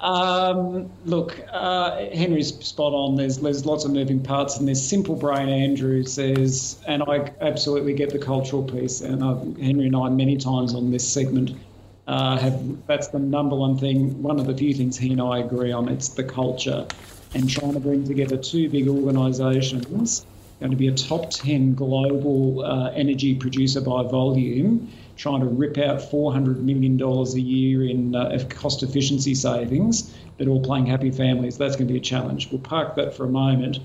[0.00, 3.16] um, look, uh, Henry's spot on.
[3.16, 5.48] There's there's lots of moving parts, and there's simple brain.
[5.48, 9.00] Andrew says, and I absolutely get the cultural piece.
[9.00, 11.58] And uh, Henry and I many times on this segment
[12.06, 14.22] uh, have that's the number one thing.
[14.22, 15.88] One of the few things he and I agree on.
[15.88, 16.86] It's the culture,
[17.34, 20.24] and trying to bring together two big organisations
[20.62, 25.76] going to be a top 10 global uh, energy producer by volume, trying to rip
[25.78, 31.58] out $400 million a year in uh, cost efficiency savings, but all playing happy families.
[31.58, 32.50] That's going to be a challenge.
[32.50, 33.78] We'll park that for a moment.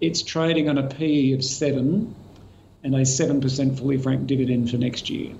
[0.00, 2.14] It's trading on a PE of 7
[2.84, 5.34] and a 7% fully franked dividend for next year.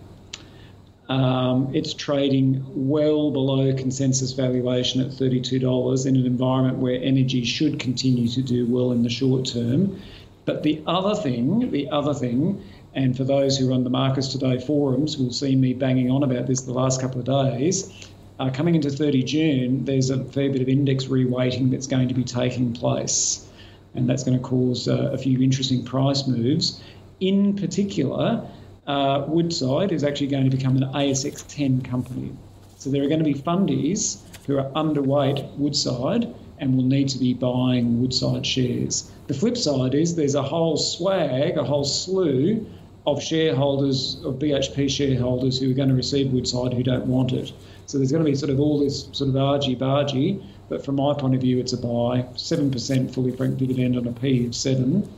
[1.09, 7.79] Um, it's trading well below consensus valuation at $32 in an environment where energy should
[7.79, 10.01] continue to do well in the short term.
[10.45, 12.63] But the other thing, the other thing,
[12.95, 16.23] and for those who run the Marcus Today forums who will see me banging on
[16.23, 18.09] about this the last couple of days.
[18.39, 22.15] Uh, coming into 30 June, there's a fair bit of index reweighting that's going to
[22.15, 23.47] be taking place,
[23.95, 26.83] and that's going to cause uh, a few interesting price moves.
[27.21, 28.45] In particular,
[28.87, 32.33] uh, Woodside is actually going to become an ASX 10 company.
[32.77, 37.19] So there are going to be fundies who are underweight Woodside and will need to
[37.19, 39.11] be buying Woodside shares.
[39.27, 42.67] The flip side is there's a whole swag, a whole slew
[43.07, 47.53] of shareholders, of BHP shareholders who are going to receive Woodside who don't want it.
[47.87, 50.97] So there's going to be sort of all this sort of argy bargy, but from
[50.97, 52.27] my point of view, it's a buy.
[52.35, 55.09] 7% fully franked dividend on a P of 7.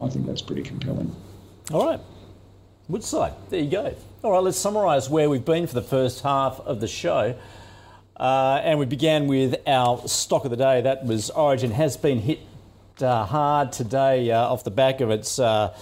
[0.00, 1.14] I think that's pretty compelling.
[1.70, 2.00] All right.
[2.88, 3.32] Woodside.
[3.48, 3.94] There you go.
[4.22, 7.34] All right, let's summarise where we've been for the first half of the show.
[8.16, 10.80] Uh, and we began with our stock of the day.
[10.82, 12.40] That was Origin has been hit
[13.02, 15.76] uh, hard today uh, off the back of its uh,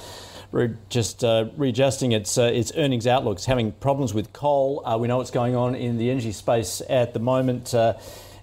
[0.52, 3.36] re- just uh, readjusting its uh, its earnings outlook.
[3.36, 4.82] It's having problems with coal.
[4.84, 7.74] Uh, we know what's going on in the energy space at the moment.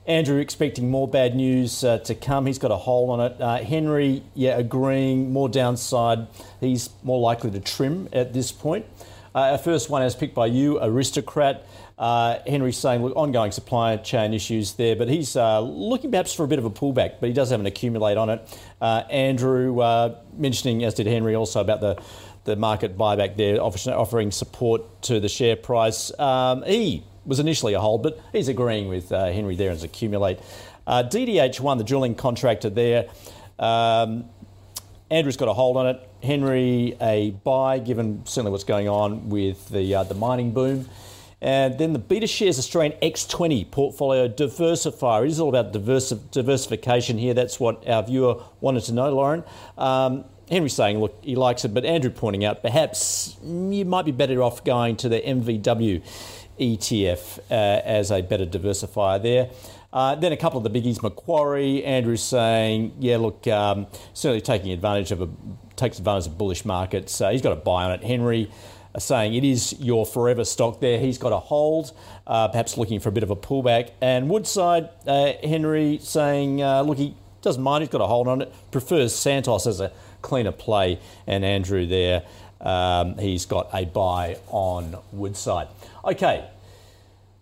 [0.06, 2.46] Andrew expecting more bad news to come.
[2.46, 3.66] He's got a hole on it.
[3.66, 6.28] Henry, yeah, agreeing more downside.
[6.62, 8.86] He's more likely to trim at this point.
[9.38, 11.64] Uh, our first one, as picked by you, aristocrat.
[11.98, 16.44] Uh, Henry's saying, look, ongoing supply chain issues there, but he's uh, looking perhaps for
[16.44, 18.60] a bit of a pullback, but he does have an accumulate on it.
[18.80, 22.00] Uh, Andrew uh, mentioning, as did Henry, also about the,
[22.44, 26.18] the market buyback there, offering, support to the share price.
[26.20, 30.40] Um, he was initially a hold, but he's agreeing with uh, Henry there as accumulate.
[30.86, 33.10] Uh, DDH1, the drilling contractor there.
[33.58, 34.26] Um,
[35.10, 36.10] Andrew's got a hold on it.
[36.22, 40.88] Henry a buy, given certainly what's going on with the the mining boom.
[41.42, 45.24] And then the Beta Shares Australian X20 portfolio diversifier.
[45.24, 47.34] It is all about diversi- diversification here.
[47.34, 49.44] That's what our viewer wanted to know, Lauren.
[49.78, 54.12] Um, Henry's saying, look, he likes it, but Andrew pointing out perhaps you might be
[54.12, 56.02] better off going to the MVW
[56.60, 59.50] ETF uh, as a better diversifier there.
[59.94, 64.72] Uh, then a couple of the biggies, Macquarie, Andrew saying, yeah, look, um, certainly taking
[64.72, 65.30] advantage of a
[65.76, 67.22] takes advantage of bullish markets.
[67.22, 68.04] Uh, he's got a buy on it.
[68.04, 68.52] Henry
[68.98, 71.00] saying it is your forever stock there.
[71.00, 71.92] He's got a hold,
[72.26, 73.92] uh, perhaps looking for a bit of a pullback.
[74.02, 77.84] And Woodside, uh, Henry saying, uh, look, he doesn't mind.
[77.84, 78.54] He's got a hold on it.
[78.72, 81.00] Prefers Santos as a cleaner play.
[81.26, 82.24] And Andrew there,
[82.60, 85.68] um, he's got a buy on Woodside.
[86.04, 86.48] Okay,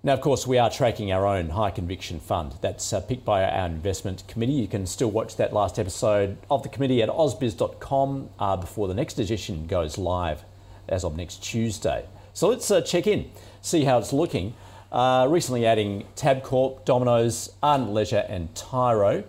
[0.04, 2.54] now, of course, we are tracking our own high conviction fund.
[2.62, 4.54] That's uh, picked by our investment committee.
[4.54, 8.94] You can still watch that last episode of the committee at ausbiz.com uh, before the
[8.94, 10.44] next edition goes live
[10.88, 12.06] as of next Tuesday.
[12.34, 14.54] So let's uh, check in, see how it's looking.
[14.91, 19.24] Uh, recently adding Tabcorp, Domino's, Ardent Leisure, and Tyro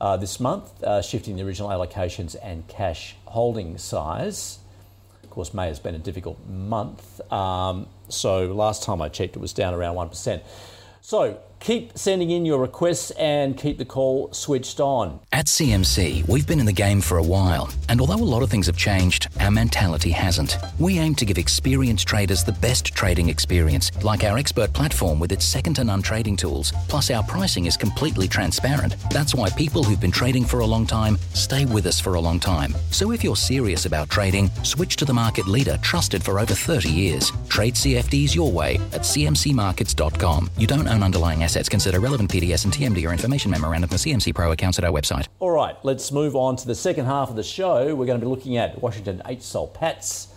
[0.00, 4.58] uh, this month, uh, shifting the original allocations and cash holding size.
[5.22, 7.20] Of course, May has been a difficult month.
[7.32, 10.42] Um, so last time I checked, it was down around 1%.
[11.00, 15.18] So keep sending in your requests and keep the call switched on.
[15.32, 18.50] At CMC, we've been in the game for a while, and although a lot of
[18.50, 20.58] things have changed, our mentality hasn't.
[20.78, 25.32] We aim to give experienced traders the best trading experience, like our expert platform with
[25.32, 26.70] its second to none trading tools.
[26.86, 28.96] Plus, our pricing is completely transparent.
[29.10, 32.20] That's why people who've been trading for a long time stay with us for a
[32.20, 32.74] long time.
[32.90, 36.90] So if you're serious about trading, switch to the market leader trusted for over 30
[36.90, 37.32] years.
[37.48, 40.50] Trade CFDs your way at cmcmarkets.com.
[40.58, 41.53] You don't own underlying assets.
[41.54, 45.28] Consider relevant PDS and TMD or information memorandum for CMC Pro accounts at our website.
[45.38, 47.94] All right, let's move on to the second half of the show.
[47.94, 50.28] We're going to be looking at Washington H Soul Patts,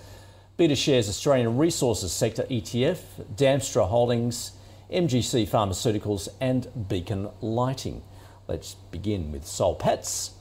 [0.60, 3.00] BetaShares Australian Resources Sector ETF,
[3.36, 4.52] Damstra Holdings,
[4.94, 8.04] MGC Pharmaceuticals, and Beacon Lighting.
[8.48, 10.32] Let's begin with Soul Patts.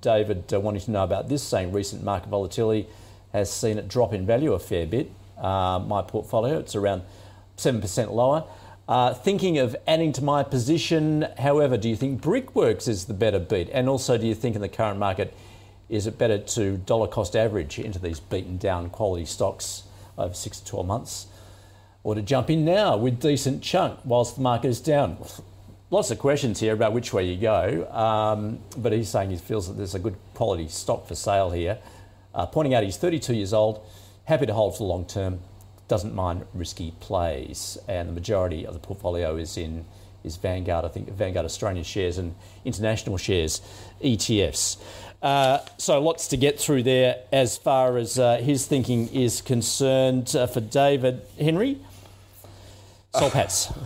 [0.00, 2.88] David uh, wanting to know about this, saying recent market volatility
[3.32, 5.12] has seen it drop in value a fair bit.
[5.38, 7.02] Uh, my portfolio, it's around
[7.56, 8.44] 7% lower.
[8.88, 13.40] Uh, thinking of adding to my position, however, do you think Brickworks is the better
[13.40, 13.68] beat?
[13.72, 15.34] And also, do you think in the current market,
[15.88, 19.82] is it better to dollar cost average into these beaten down quality stocks
[20.16, 21.26] over six to 12 months?
[22.04, 25.18] Or to jump in now with decent chunk whilst the market is down?
[25.90, 29.66] Lots of questions here about which way you go, um, but he's saying he feels
[29.66, 31.78] that there's a good quality stock for sale here.
[32.32, 33.84] Uh, pointing out he's 32 years old,
[34.24, 35.40] happy to hold for the long term,
[35.88, 39.84] doesn't mind risky plays, and the majority of the portfolio is in
[40.24, 40.84] is Vanguard.
[40.84, 43.60] I think Vanguard Australian shares and international shares,
[44.02, 44.76] ETFs.
[45.22, 50.34] Uh, so lots to get through there as far as uh, his thinking is concerned.
[50.34, 51.78] Uh, for David Henry,
[53.14, 53.72] Soul Patts.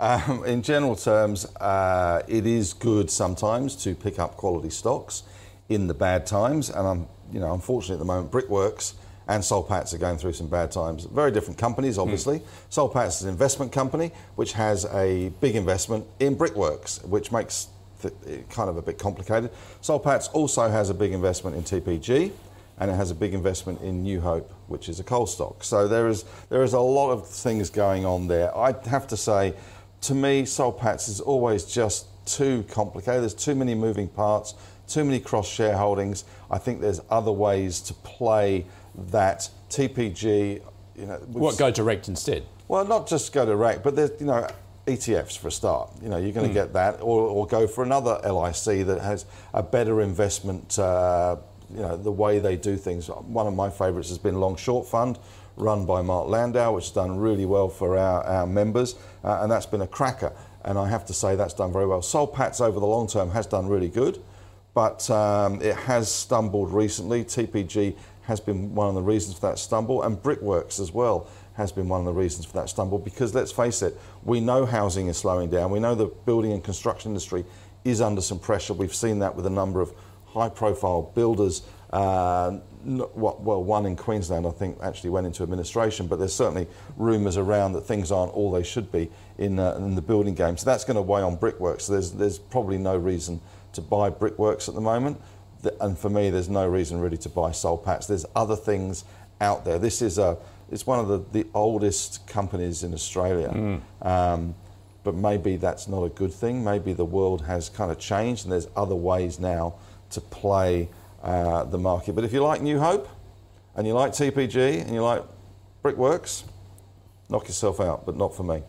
[0.00, 5.22] Um, in general terms, uh, it is good sometimes to pick up quality stocks
[5.68, 8.94] in the bad times, and I'm, you know, unfortunately at the moment, Brickworks
[9.28, 11.04] and Soul Patts are going through some bad times.
[11.04, 12.40] Very different companies, obviously.
[12.40, 12.44] Mm.
[12.68, 17.68] Soul Patts is an investment company which has a big investment in Brickworks, which makes
[18.02, 19.50] it kind of a bit complicated.
[19.80, 22.32] Soul Patts also has a big investment in TPG
[22.78, 25.62] and it has a big investment in New Hope, which is a coal stock.
[25.62, 28.56] So there is there is a lot of things going on there.
[28.56, 29.54] I have to say,
[30.02, 33.22] to me, Soul Patts is always just too complicated.
[33.22, 34.54] There's too many moving parts,
[34.88, 36.24] too many cross shareholdings.
[36.50, 38.66] I think there's other ways to play
[39.10, 40.62] that TPG.
[40.96, 42.44] You know, what go direct instead?
[42.68, 44.46] Well, not just go direct, but there's you know
[44.86, 45.90] ETFs for a start.
[46.02, 46.54] You know, you're going to mm.
[46.54, 50.78] get that, or, or go for another LIC that has a better investment.
[50.78, 51.36] Uh,
[51.74, 53.08] you know, the way they do things.
[53.08, 55.18] One of my favourites has been Long Short Fund,
[55.56, 59.50] run by Mark Landau, which has done really well for our, our members, uh, and
[59.50, 60.32] that's been a cracker.
[60.64, 62.02] And I have to say that's done very well.
[62.02, 64.22] Soul Patts over the long term has done really good,
[64.72, 67.24] but um, it has stumbled recently.
[67.24, 71.70] TPG has been one of the reasons for that stumble, and Brickworks as well has
[71.72, 75.06] been one of the reasons for that stumble because let's face it, we know housing
[75.08, 75.70] is slowing down.
[75.70, 77.44] We know the building and construction industry
[77.84, 78.72] is under some pressure.
[78.72, 79.92] We've seen that with a number of
[80.26, 81.62] high profile builders.
[81.92, 87.36] Uh, well, one in Queensland, I think, actually went into administration, but there's certainly rumours
[87.36, 90.56] around that things aren't all they should be in, uh, in the building game.
[90.56, 91.84] So that's going to weigh on Brickworks.
[91.84, 93.40] So there's, there's probably no reason
[93.74, 95.20] to buy Brickworks at the moment.
[95.80, 98.06] And for me, there's no reason really to buy Soul Patts.
[98.06, 99.04] There's other things
[99.40, 99.78] out there.
[99.78, 100.36] This is a
[100.70, 103.48] it's one of the, the oldest companies in Australia.
[103.48, 104.06] Mm.
[104.06, 104.54] Um,
[105.04, 106.64] but maybe that's not a good thing.
[106.64, 109.74] Maybe the world has kind of changed and there's other ways now
[110.10, 110.88] to play
[111.22, 112.14] uh, the market.
[112.14, 113.08] But if you like New Hope
[113.76, 115.22] and you like TPG and you like
[115.82, 116.44] Brickworks,
[117.28, 118.62] knock yourself out, but not for me.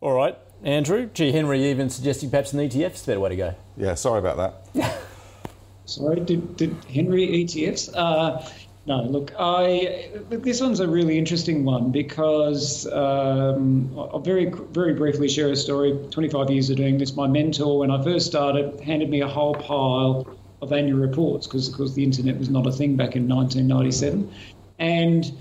[0.00, 1.08] All right, Andrew.
[1.14, 1.30] G.
[1.30, 3.54] Henry even suggesting perhaps an ETF is the better way to go.
[3.76, 4.98] Yeah, sorry about that.
[5.84, 7.90] sorry, did, did Henry ETFs?
[7.94, 8.42] Uh,
[8.84, 15.28] No, look, I this one's a really interesting one because um, I'll very very briefly
[15.28, 15.96] share a story.
[16.10, 19.54] 25 years of doing this, my mentor, when I first started, handed me a whole
[19.54, 20.26] pile
[20.62, 24.28] of annual reports because of course the internet was not a thing back in 1997,
[24.80, 25.32] and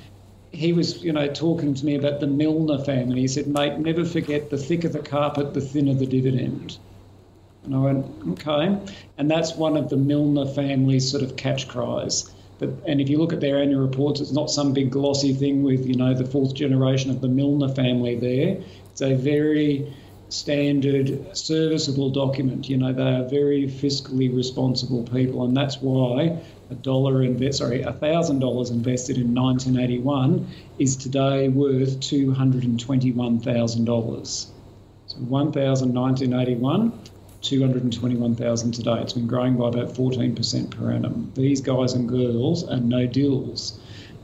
[0.51, 3.21] he was, you know, talking to me about the Millner family.
[3.21, 6.77] He said, "Mate, never forget the thicker the carpet, the thinner the dividend."
[7.63, 8.77] And I went, "Okay,"
[9.17, 12.31] and that's one of the Millner family's sort of catch cries
[12.61, 15.63] but, and if you look at their annual reports, it's not some big glossy thing
[15.63, 18.61] with, you know, the fourth generation of the Millner family there.
[18.91, 19.91] It's a very
[20.29, 22.69] standard, serviceable document.
[22.69, 26.37] You know, they are very fiscally responsible people, and that's why
[26.69, 30.47] a dollar invest, sorry, a thousand dollars invested in 1981
[30.77, 34.51] is today worth two hundred and twenty-one thousand dollars.
[35.07, 36.91] So 1,1981
[37.51, 39.01] 221,000 today.
[39.01, 41.33] It's been growing by about 14% per annum.
[41.35, 43.77] These guys and girls are no dills.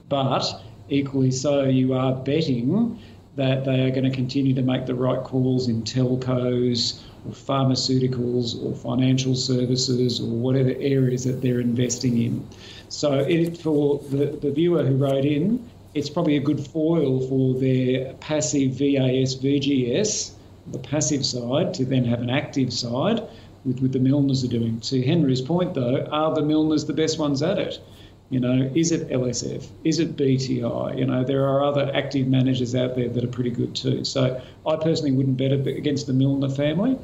[0.08, 0.46] But
[0.88, 2.98] equally so, you are betting
[3.36, 8.64] that they are going to continue to make the right calls in telcos or pharmaceuticals
[8.64, 12.48] or financial services or whatever areas that they're investing in.
[12.88, 17.60] So, it, for the, the viewer who wrote in, it's probably a good foil for
[17.60, 20.37] their passive VAS VGS
[20.72, 23.22] the passive side to then have an active side,
[23.66, 24.80] with, with the Millners are doing.
[24.80, 27.80] To Henry's point, though, are the Millners the best ones at it?
[28.30, 29.68] You know, is it LSF?
[29.86, 30.98] Is it BTI?
[30.98, 34.04] You know, there are other active managers out there that are pretty good too.
[34.04, 36.98] So I personally wouldn't bet against the Millner family.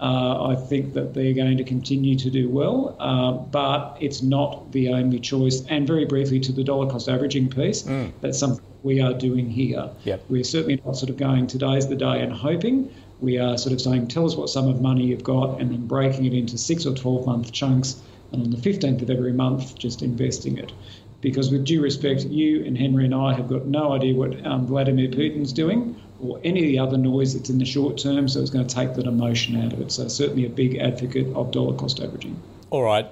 [0.00, 4.70] Uh, I think that they're going to continue to do well, uh, but it's not
[4.70, 5.66] the only choice.
[5.68, 8.12] And very briefly to the dollar cost averaging piece, mm.
[8.20, 9.90] that's something we are doing here.
[10.04, 10.24] Yep.
[10.28, 13.80] We're certainly not sort of going today's the day and hoping we are sort of
[13.80, 16.86] saying, tell us what sum of money you've got, and then breaking it into six
[16.86, 18.00] or 12 month chunks.
[18.32, 20.72] And on the 15th of every month, just investing it.
[21.20, 24.66] Because, with due respect, you and Henry and I have got no idea what um,
[24.66, 28.40] Vladimir Putin's doing or any of the other noise that's in the short term, so
[28.40, 29.90] it's going to take that emotion out of it.
[29.90, 32.40] So, certainly a big advocate of dollar cost averaging.
[32.70, 33.06] All right.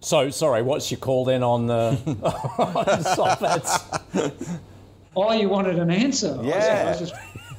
[0.00, 1.96] So, sorry, what's your call then on the
[3.14, 3.42] soft
[5.16, 6.38] Oh, you wanted an answer?
[6.42, 7.06] Yeah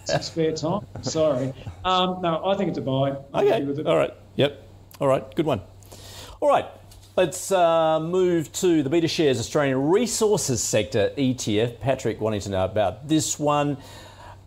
[0.09, 0.85] some spare time.
[1.01, 1.53] Sorry.
[1.85, 3.15] Um, no, I think it's a buy.
[3.33, 3.83] I'm okay.
[3.83, 4.13] All right.
[4.35, 4.63] Yep.
[4.99, 5.35] All right.
[5.35, 5.61] Good one.
[6.41, 6.65] All right.
[7.15, 11.79] Let's uh, move to the BetaShares Australian Resources Sector ETF.
[11.81, 13.77] Patrick wanting to know about this one.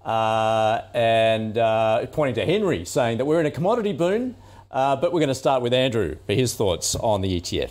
[0.04, 4.34] Uh, and uh, pointing to Henry, saying that we're in a commodity boom,
[4.70, 7.70] uh, but we're going to start with Andrew for his thoughts on the ETF.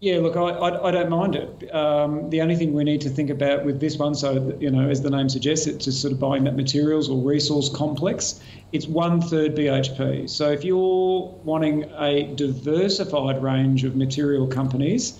[0.00, 1.74] Yeah, look, I, I, I don't mind it.
[1.74, 4.88] Um, the only thing we need to think about with this one, so you know,
[4.88, 8.38] as the name suggests, it's just sort of buying that materials or resource complex.
[8.70, 10.30] It's one third BHP.
[10.30, 15.18] So if you're wanting a diversified range of material companies,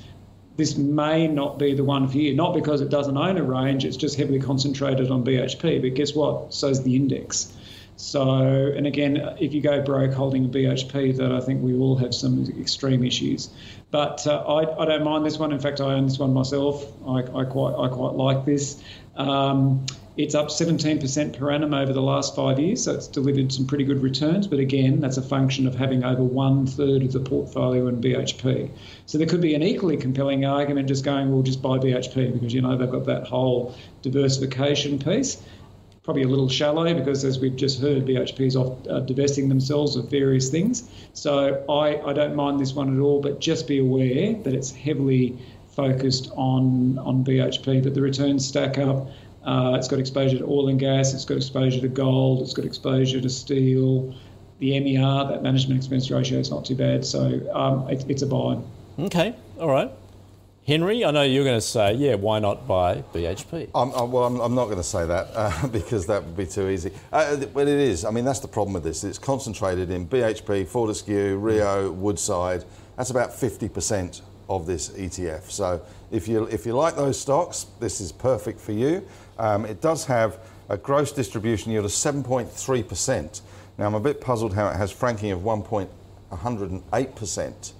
[0.56, 2.36] this may not be the one for you.
[2.36, 5.82] Not because it doesn't own a range; it's just heavily concentrated on BHP.
[5.82, 6.54] But guess what?
[6.54, 7.52] So's the index.
[7.98, 8.30] So,
[8.76, 12.14] and again, if you go broke holding a BHP, that I think we will have
[12.14, 13.50] some extreme issues.
[13.90, 15.50] But uh, I, I, don't mind this one.
[15.50, 16.86] In fact, I own this one myself.
[17.04, 18.80] I, I quite I quite like this.
[19.16, 19.84] Um,
[20.16, 23.84] it's up 17% per annum over the last five years, so it's delivered some pretty
[23.84, 24.46] good returns.
[24.46, 28.70] But again, that's a function of having over one third of the portfolio in BHP.
[29.06, 32.54] So there could be an equally compelling argument just going, well, just buy BHP because
[32.54, 35.42] you know they've got that whole diversification piece
[36.08, 39.94] probably a little shallow because, as we've just heard, BHP is off uh, divesting themselves
[39.94, 40.88] of various things.
[41.12, 44.70] So I, I don't mind this one at all, but just be aware that it's
[44.70, 45.36] heavily
[45.76, 49.10] focused on on BHP, but the returns stack up.
[49.44, 51.12] Uh, it's got exposure to oil and gas.
[51.12, 52.40] It's got exposure to gold.
[52.40, 54.14] It's got exposure to steel.
[54.60, 57.04] The MER, that management expense ratio, is not too bad.
[57.04, 58.56] So um, it, it's a buy.
[58.98, 59.90] Okay, all right.
[60.68, 63.70] Henry, I know you're going to say, yeah, why not buy BHP?
[63.74, 66.44] I'm, I'm, well, I'm, I'm, not going to say that uh, because that would be
[66.44, 66.92] too easy.
[67.10, 68.04] Uh, but it is.
[68.04, 69.02] I mean, that's the problem with this.
[69.02, 72.66] It's concentrated in BHP, Fortescue, Rio, Woodside.
[72.98, 75.50] That's about 50% of this ETF.
[75.50, 79.08] So if you, if you like those stocks, this is perfect for you.
[79.38, 80.38] Um, it does have
[80.68, 83.40] a gross distribution yield of 7.3%.
[83.78, 87.72] Now, I'm a bit puzzled how it has franking of 1.108%.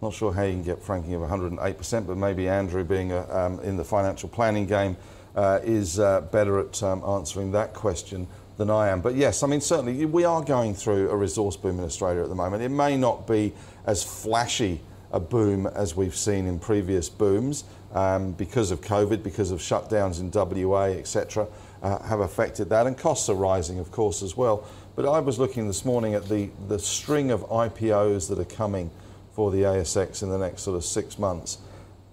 [0.00, 3.58] Not sure how you can get franking of 108%, but maybe Andrew, being a, um,
[3.60, 4.96] in the financial planning game,
[5.34, 8.26] uh, is uh, better at um, answering that question
[8.58, 9.00] than I am.
[9.00, 12.28] But yes, I mean, certainly we are going through a resource boom in Australia at
[12.28, 12.62] the moment.
[12.62, 13.52] It may not be
[13.86, 14.80] as flashy
[15.12, 20.20] a boom as we've seen in previous booms um, because of COVID, because of shutdowns
[20.20, 21.46] in WA, etc.,
[21.82, 22.86] uh, have affected that.
[22.86, 24.66] And costs are rising, of course, as well.
[24.96, 28.90] But I was looking this morning at the, the string of IPOs that are coming
[29.38, 31.58] for the ASX in the next sort of six months.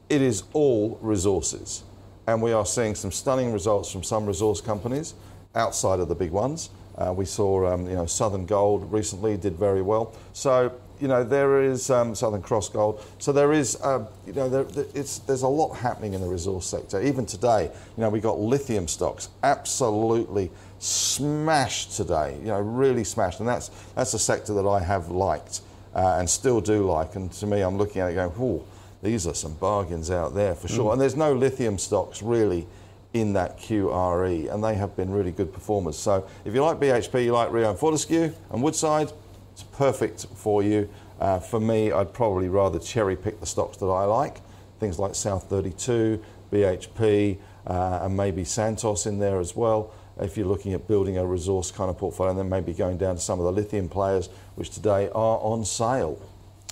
[0.10, 1.84] it is all resources.
[2.28, 5.16] And we are seeing some stunning results from some resource companies
[5.56, 6.70] outside of the big ones.
[6.96, 10.14] Uh, we saw, um, you know, Southern Gold recently did very well.
[10.34, 13.04] So, you know, there is um, Southern Cross Gold.
[13.18, 16.68] So there is, uh, you know, there, it's, there's a lot happening in the resource
[16.68, 17.02] sector.
[17.02, 22.38] Even today, you know, we got lithium stocks absolutely smashed today.
[22.42, 25.62] You know, really smashed, and that's that's a sector that I have liked
[25.96, 27.16] uh, and still do like.
[27.16, 28.64] And to me, I'm looking at it going, "Whoa,
[29.02, 30.94] these are some bargains out there for sure." Mm.
[30.94, 32.68] And there's no lithium stocks really
[33.14, 35.98] in that QRE, and they have been really good performers.
[35.98, 39.12] So if you like BHP, you like Rio and Fortescue and Woodside,
[39.54, 40.90] it's perfect for you.
[41.20, 44.42] Uh, for me, I'd probably rather cherry pick the stocks that I like,
[44.82, 46.22] things like South 32,
[46.52, 47.38] BHP,
[47.68, 49.94] uh, and maybe Santos in there as well.
[50.20, 53.16] If you're looking at building a resource kind of portfolio, and then maybe going down
[53.16, 56.20] to some of the lithium players, which today are on sale.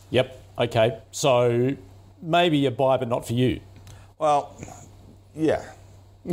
[0.09, 0.39] Yep.
[0.59, 0.99] Okay.
[1.11, 1.75] So
[2.21, 3.59] maybe a buy, but not for you.
[4.17, 4.55] Well,
[5.36, 5.63] yeah.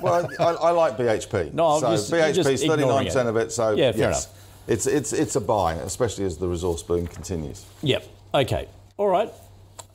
[0.00, 1.52] well, I, I, like BHP.
[1.52, 3.52] No, so just, BHP is 39% of it.
[3.52, 4.42] So yeah, fair yes, enough.
[4.68, 7.64] It's it's it's a buy, especially as the resource boom continues.
[7.82, 8.04] Yep.
[8.34, 8.68] Okay.
[8.96, 9.32] All right.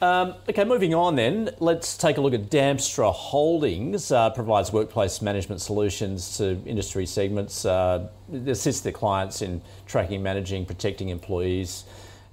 [0.01, 4.11] Um, okay, moving on then, let's take a look at Damstra Holdings.
[4.11, 8.09] Uh, provides workplace management solutions to industry segments, uh,
[8.47, 11.83] assists their clients in tracking, managing, protecting employees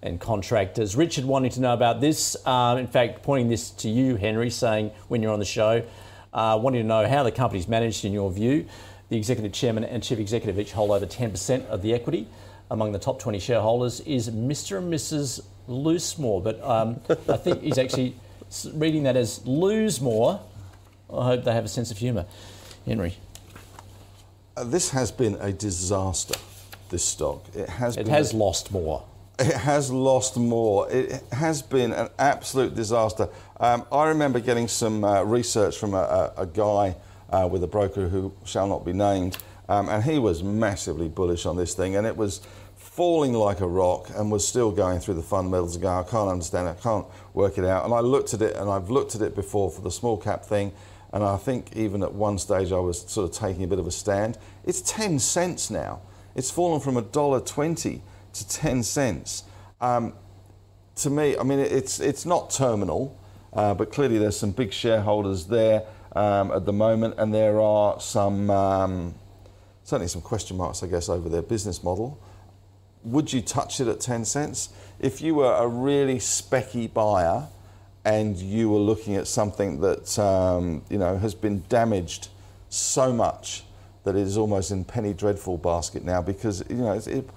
[0.00, 0.96] and contractors.
[0.96, 4.90] Richard wanting to know about this, uh, in fact, pointing this to you, Henry, saying
[5.08, 5.84] when you're on the show,
[6.32, 8.64] uh, wanting to know how the company's managed in your view.
[9.10, 12.28] The executive chairman and chief executive each hold over 10% of the equity.
[12.70, 14.78] Among the top 20 shareholders is Mr.
[14.78, 15.42] and Mrs.
[15.68, 18.14] Loosemore, but um, I think he's actually
[18.74, 20.40] reading that as lose more.
[21.12, 22.26] I hope they have a sense of humour.
[22.86, 23.16] Henry.
[24.56, 26.34] Uh, this has been a disaster,
[26.90, 27.44] this stock.
[27.54, 29.04] It has It has a, lost more.
[29.38, 30.90] It has lost more.
[30.90, 33.28] It has been an absolute disaster.
[33.60, 36.96] Um, I remember getting some uh, research from a, a, a guy
[37.30, 39.38] uh, with a broker who shall not be named,
[39.68, 42.40] um, and he was massively bullish on this thing, and it was
[42.98, 46.28] falling like a rock and was still going through the fundamentals and going, I can't
[46.28, 47.84] understand it, I can't work it out.
[47.84, 50.44] And I looked at it, and I've looked at it before for the small cap
[50.44, 50.72] thing,
[51.12, 53.86] and I think even at one stage I was sort of taking a bit of
[53.86, 54.36] a stand.
[54.64, 56.00] It's 10 cents now.
[56.34, 58.00] It's fallen from $1.20
[58.32, 59.44] to 10 cents.
[59.80, 60.12] Um,
[60.96, 63.16] to me, I mean, it's, it's not terminal,
[63.52, 65.84] uh, but clearly there's some big shareholders there
[66.16, 69.14] um, at the moment, and there are some, um,
[69.84, 72.20] certainly some question marks, I guess, over their business model
[73.04, 74.70] would you touch it at 10 cents?
[75.00, 77.48] If you were a really specky buyer
[78.04, 82.28] and you were looking at something that um, you know has been damaged
[82.68, 83.64] so much
[84.04, 87.28] that it is almost in penny dreadful basket now because you know it,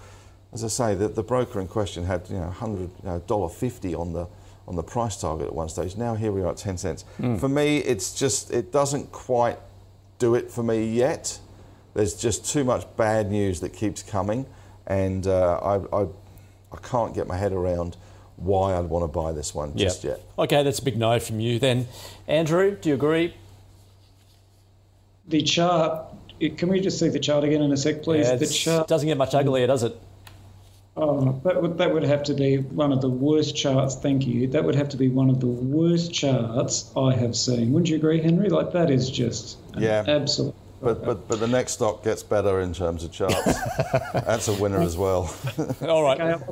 [0.53, 4.13] as I say the, the broker in question had you know 100 dollar 50 on
[4.13, 4.27] the
[4.67, 5.97] on the price target at one stage.
[5.97, 7.03] Now here we are at 10 cents.
[7.19, 7.39] Mm.
[7.39, 9.57] For me, it's just it doesn't quite
[10.19, 11.39] do it for me yet.
[11.93, 14.45] There's just too much bad news that keeps coming
[14.91, 16.07] and uh, I, I,
[16.73, 17.95] I can't get my head around
[18.35, 20.19] why I'd want to buy this one just yet.
[20.37, 21.87] Okay, that's a big no from you then.
[22.27, 23.33] Andrew, do you agree?
[25.27, 26.07] The chart,
[26.57, 28.27] can we just see the chart again in a sec, please?
[28.27, 29.97] Yeah, the chart doesn't get much uglier, does it?
[30.97, 34.47] Oh, that would, that would have to be one of the worst charts, thank you.
[34.47, 37.71] That would have to be one of the worst charts I have seen.
[37.71, 38.49] Wouldn't you agree, Henry?
[38.49, 40.03] Like, that is just yeah.
[40.05, 43.35] absolute but, but, but the next stock gets better in terms of charts.
[44.13, 45.33] That's a winner as well.
[45.81, 46.19] All right.
[46.19, 46.43] Okay,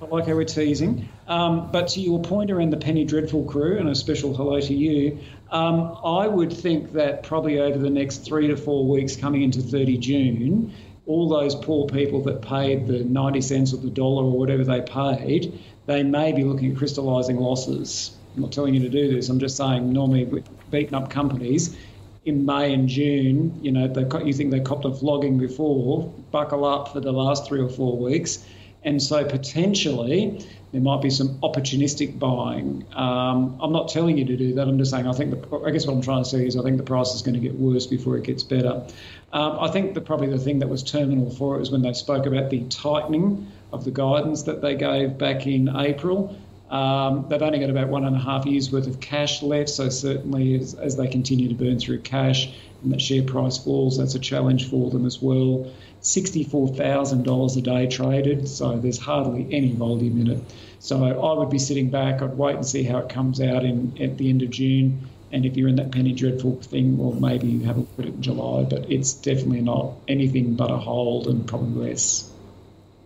[0.00, 1.08] I like how we're teasing.
[1.26, 4.74] Um, but to your point around the Penny Dreadful crew, and a special hello to
[4.74, 5.18] you,
[5.50, 9.60] um, I would think that probably over the next three to four weeks coming into
[9.60, 10.74] 30 June,
[11.06, 14.80] all those poor people that paid the 90 cents or the dollar or whatever they
[14.80, 18.14] paid, they may be looking at crystallising losses.
[18.36, 19.28] I'm not telling you to do this.
[19.28, 21.76] I'm just saying normally with beaten up companies,
[22.24, 26.64] in May and June, you know, they, you think they copped a flogging before, buckle
[26.64, 28.44] up for the last three or four weeks.
[28.84, 32.86] And so potentially there might be some opportunistic buying.
[32.94, 34.68] Um, I'm not telling you to do that.
[34.68, 36.62] I'm just saying I think the, I guess what I'm trying to say is I
[36.62, 38.84] think the price is going to get worse before it gets better.
[39.32, 41.92] Um, I think that probably the thing that was terminal for it was when they
[41.92, 46.38] spoke about the tightening of the guidance that they gave back in April.
[46.70, 49.88] Um, they've only got about one and a half years worth of cash left, so
[49.88, 52.50] certainly as, as they continue to burn through cash
[52.82, 55.70] and that share price falls, that's a challenge for them as well.
[56.02, 60.38] $64,000 a day traded, so there's hardly any volume in it.
[60.78, 63.96] So I would be sitting back, I'd wait and see how it comes out in
[64.00, 65.08] at the end of June.
[65.32, 68.04] And if you're in that penny dreadful thing, well, maybe you have a look at
[68.06, 72.27] it in July, but it's definitely not anything but a hold and probably less.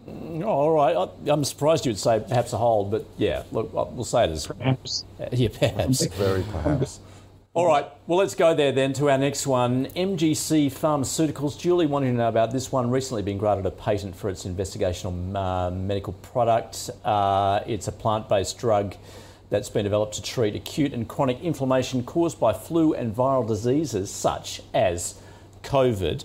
[0.08, 0.96] Oh, all right.
[0.96, 4.30] I- I'm surprised you would say perhaps a hold, but yeah, look, we'll say it
[4.30, 5.04] as Perhaps.
[5.32, 6.06] yeah, perhaps.
[6.14, 7.00] Very perhaps.
[7.54, 9.84] All right, well, let's go there then to our next one.
[9.88, 11.58] MGC Pharmaceuticals.
[11.60, 12.88] Julie wanted to know about this one.
[12.88, 16.88] Recently been granted a patent for its investigational uh, medical product.
[17.04, 18.94] Uh, it's a plant based drug
[19.50, 24.10] that's been developed to treat acute and chronic inflammation caused by flu and viral diseases
[24.10, 25.16] such as
[25.62, 26.24] COVID.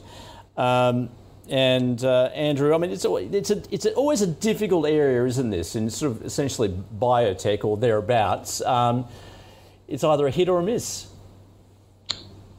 [0.56, 1.10] Um,
[1.50, 5.26] and uh, Andrew, I mean, it's always, it's, a, it's a, always a difficult area,
[5.26, 5.76] isn't this?
[5.76, 6.70] In sort of essentially
[7.00, 8.62] biotech or thereabouts.
[8.62, 9.06] Um,
[9.88, 11.08] it's either a hit or a miss.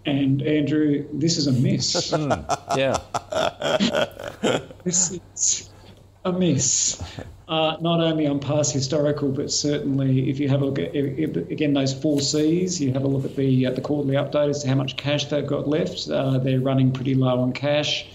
[0.06, 2.12] And Andrew, this is a miss.
[2.76, 2.98] Yeah.
[4.84, 5.70] this is
[6.24, 7.02] a miss.
[7.48, 11.36] Uh, not only on past historical, but certainly if you have a look at if-
[11.36, 14.50] if- again those four C's, you have a look at the uh, the quarterly update
[14.50, 16.08] as to how much cash they've got left.
[16.10, 18.06] Uh, they're running pretty low on cash,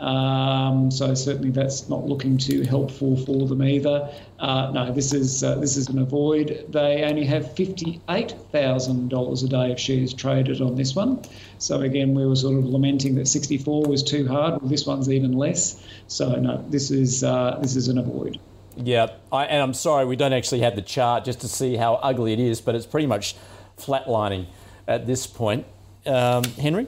[0.00, 4.10] um, so certainly that's not looking too helpful for them either.
[4.38, 6.64] Uh, no, this is uh, this is an avoid.
[6.70, 11.22] They only have fifty eight thousand dollars a day of shares traded on this one.
[11.58, 14.62] So again, we were sort of lamenting that sixty four was too hard.
[14.62, 15.84] Well, this one's even less.
[16.08, 18.40] So no, this is uh, this is an avoid.
[18.76, 21.96] Yeah, I, and I'm sorry we don't actually have the chart just to see how
[21.96, 23.36] ugly it is, but it's pretty much
[23.76, 24.46] flatlining
[24.88, 25.66] at this point.
[26.06, 26.86] Um, Henry?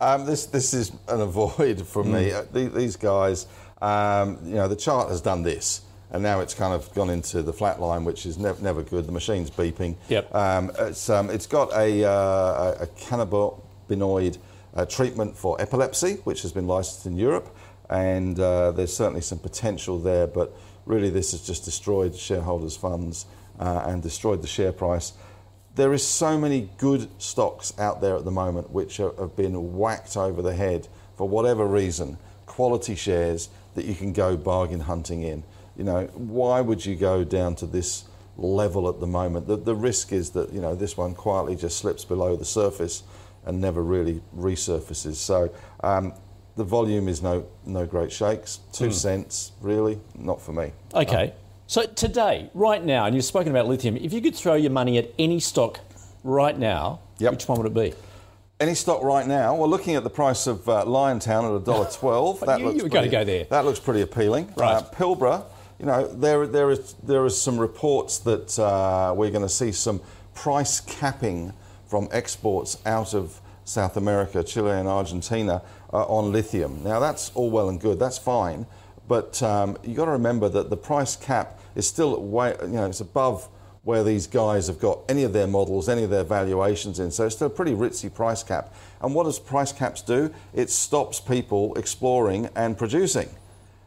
[0.00, 2.32] Um, this this is an avoid from me.
[2.32, 3.46] Uh, the- These guys,
[3.82, 7.42] um, you know, the chart has done this, and now it's kind of gone into
[7.42, 9.06] the flat line, which is nev- never good.
[9.06, 9.96] The machine's beeping.
[10.08, 10.34] Yep.
[10.34, 14.38] Um, it's um, it's got a uh, a a cannabinoid
[14.74, 17.48] uh, treatment for epilepsy, which has been licensed in Europe,
[17.90, 20.26] and uh, there's certainly some potential there.
[20.28, 20.52] But
[20.86, 23.26] really, this has just destroyed shareholders' funds
[23.58, 25.12] uh, and destroyed the share price
[25.78, 29.76] there is so many good stocks out there at the moment which are, have been
[29.76, 35.22] whacked over the head for whatever reason, quality shares that you can go bargain hunting
[35.22, 35.44] in.
[35.76, 38.04] You know, why would you go down to this
[38.36, 39.46] level at the moment?
[39.46, 43.04] The, the risk is that, you know, this one quietly just slips below the surface
[43.46, 45.14] and never really resurfaces.
[45.14, 45.54] So
[45.84, 46.12] um,
[46.56, 48.58] the volume is no, no great shakes.
[48.72, 50.72] Two cents, really, not for me.
[50.92, 51.34] Okay.
[51.70, 54.96] So today, right now, and you've spoken about lithium, if you could throw your money
[54.96, 55.80] at any stock
[56.24, 57.32] right now, Yep.
[57.32, 57.92] which one would it be?
[58.58, 59.54] Any stock right now?
[59.54, 63.02] Well, looking at the price of uh, Liontown at $1.12, that looks you were gonna
[63.02, 63.44] pretty- go there.
[63.50, 64.50] That looks pretty appealing.
[64.56, 64.76] Right.
[64.76, 65.44] Uh, Pilbara,
[65.78, 69.70] you know, there there is there is some reports that uh, we're going to see
[69.70, 70.00] some
[70.34, 71.52] price capping
[71.86, 75.60] from exports out of South America, Chile, and Argentina
[75.92, 76.82] uh, on lithium.
[76.82, 77.98] Now that's all well and good.
[78.00, 78.64] That's fine,
[79.06, 82.86] but um, you got to remember that the price cap is still way, you know,
[82.86, 83.48] it's above
[83.84, 87.10] where these guys have got any of their models, any of their valuations in.
[87.10, 88.74] So it's still a pretty ritzy price cap.
[89.00, 90.34] And what does price caps do?
[90.52, 93.30] It stops people exploring and producing.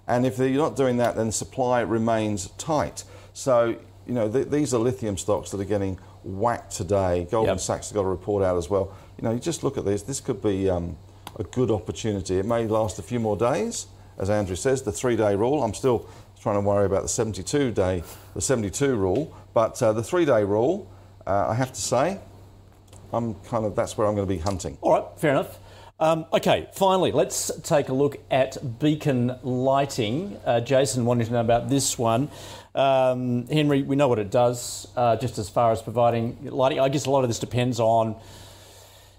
[0.08, 3.04] And if you're not doing that, then supply remains tight.
[3.34, 3.76] So,
[4.08, 7.28] you know, th- these are lithium stocks that are getting whacked today.
[7.30, 7.60] Goldman Yep.
[7.60, 8.96] Sachs has got a report out as well.
[9.18, 10.02] You know, you just look at this.
[10.02, 10.98] This could be um,
[11.38, 12.40] a good opportunity.
[12.40, 13.88] It may last a few more days,
[14.18, 15.62] as Andrew says, the three-day rule.
[15.62, 16.08] I'm still
[16.42, 19.36] trying to worry about the 72 day, the 72 rule.
[19.54, 20.92] But uh, the three-day rule,
[21.28, 22.20] uh, I have to say,
[23.14, 24.78] I'm kind of that's where I'm going to be hunting.
[24.82, 25.60] All right, fair enough.
[26.00, 30.40] Um, okay, finally, let's take a look at beacon lighting.
[30.44, 32.30] Uh, Jason wanted to know about this one.
[32.74, 36.80] Um, Henry, we know what it does, uh, just as far as providing lighting.
[36.80, 38.16] I guess a lot of this depends on,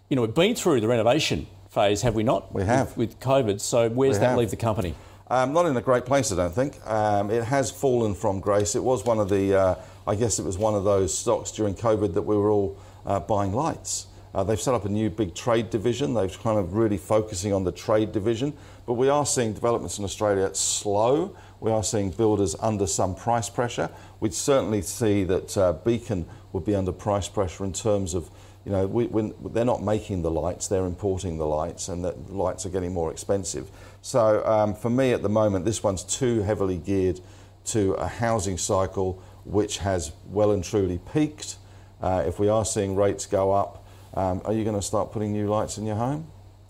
[0.08, 2.52] you know, we've been through the renovation phase, have we not?
[2.52, 2.96] We have.
[2.96, 3.60] With, with COVID.
[3.60, 4.96] So where's that leave the company?
[5.32, 6.78] Um, not in a great place, I don't think.
[6.86, 8.74] Um, it has fallen from grace.
[8.74, 9.74] It was one of the, uh,
[10.06, 12.76] I guess it was one of those stocks during COVID that we were all
[13.06, 14.08] uh, buying lights.
[14.34, 16.12] Uh, they've set up a new big trade division.
[16.12, 18.52] They've kind of really focusing on the trade division.
[18.84, 21.34] But we are seeing developments in Australia slow.
[21.60, 23.88] We are seeing builders under some price pressure.
[24.20, 28.28] We'd certainly see that uh, Beacon would be under price pressure in terms of
[28.64, 32.64] you know, we, they're not making the lights, they're importing the lights, and the lights
[32.64, 33.68] are getting more expensive.
[34.02, 37.20] So um, for me at the moment, this one's too heavily geared
[37.66, 41.56] to a housing cycle which has well and truly peaked.
[42.00, 45.32] Uh, if we are seeing rates go up, um, are you going to start putting
[45.32, 46.26] new lights in your home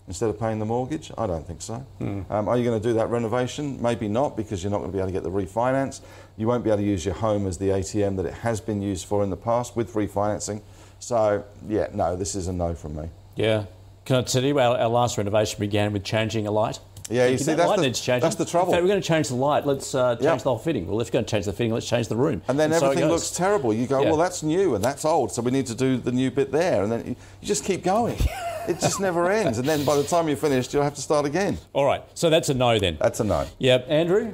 [0.07, 1.11] instead of paying the mortgage?
[1.17, 1.85] I don't think so.
[1.99, 3.81] Um, are you going to do that renovation?
[3.81, 6.01] Maybe not, because you're not going to be able to get the refinance.
[6.37, 8.81] You won't be able to use your home as the ATM that it has been
[8.81, 10.61] used for in the past with refinancing.
[10.99, 13.09] So, yeah, no, this is a no from me.
[13.35, 13.65] Yeah.
[14.05, 16.79] Can I tell you, our, our last renovation began with changing a light.
[17.09, 18.21] Yeah, you Thinking see, that that's light the- needs changing.
[18.21, 18.67] that's the trouble.
[18.71, 19.65] In fact, we're going to change the light.
[19.65, 20.35] Let's uh, change Yeah.
[20.37, 20.87] the whole fitting.
[20.87, 22.41] Well, if we're going to change the fitting, let's change the room.
[22.47, 23.21] And then so it everything goes.
[23.23, 23.73] looks terrible.
[23.73, 24.07] You go, Yeah.
[24.07, 26.81] well, that's new and that's old, so we need to do the new bit there.
[26.83, 28.17] And then you, you just keep going.
[28.69, 29.57] it just never ends.
[29.57, 31.57] And then by the time you're finished, you'll have to start again.
[31.73, 32.03] All right.
[32.13, 32.97] So that's a no then.
[33.01, 33.47] That's a no.
[33.59, 33.85] Yep.
[33.89, 34.33] Andrew?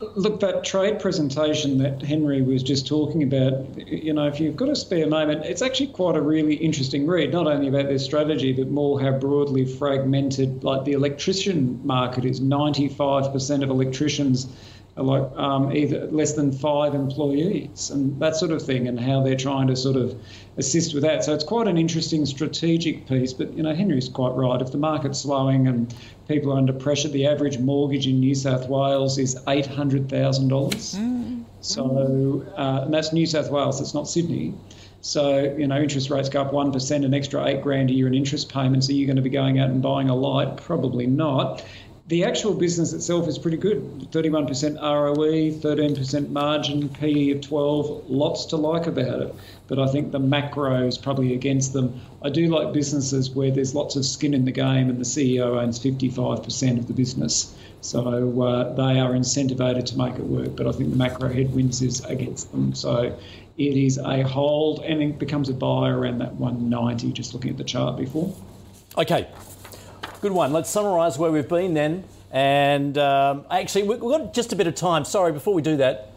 [0.00, 4.68] Look, that trade presentation that Henry was just talking about, you know, if you've got
[4.68, 8.52] a spare moment, it's actually quite a really interesting read, not only about their strategy,
[8.52, 12.40] but more how broadly fragmented, like the electrician market is.
[12.40, 14.46] 95% of electricians
[15.02, 19.36] like um, either less than five employees and that sort of thing, and how they're
[19.36, 20.18] trying to sort of
[20.56, 21.22] assist with that.
[21.22, 23.32] So it's quite an interesting strategic piece.
[23.32, 24.60] But you know, Henry's quite right.
[24.60, 25.94] If the market's slowing and
[26.28, 30.48] people are under pressure, the average mortgage in New South Wales is eight hundred thousand
[30.48, 30.94] dollars.
[30.94, 31.44] Mm.
[31.60, 33.80] So uh, and that's New South Wales.
[33.80, 34.54] It's not Sydney.
[35.02, 38.14] So, you know, interest rates go up 1%, an extra eight grand a year in
[38.14, 38.88] interest payments.
[38.88, 40.56] Are you going to be going out and buying a light?
[40.56, 41.64] Probably not
[42.08, 43.82] the actual business itself is pretty good
[44.12, 49.34] 31% ROE, 13% margin, PE of 12, lots to like about it.
[49.66, 52.00] But I think the macro is probably against them.
[52.22, 55.60] I do like businesses where there's lots of skin in the game and the CEO
[55.60, 57.52] owns 55% of the business.
[57.80, 60.54] So uh, they are incentivated to make it work.
[60.54, 62.72] But I think the macro headwinds is against them.
[62.74, 63.18] So
[63.58, 67.56] it is a hold and it becomes a buy around that 190, just looking at
[67.56, 68.32] the chart before.
[68.96, 69.28] Okay,
[70.26, 70.52] Good one.
[70.52, 72.02] Let's summarise where we've been then.
[72.32, 75.04] And um, actually, we've got just a bit of time.
[75.04, 76.10] Sorry, before we do that,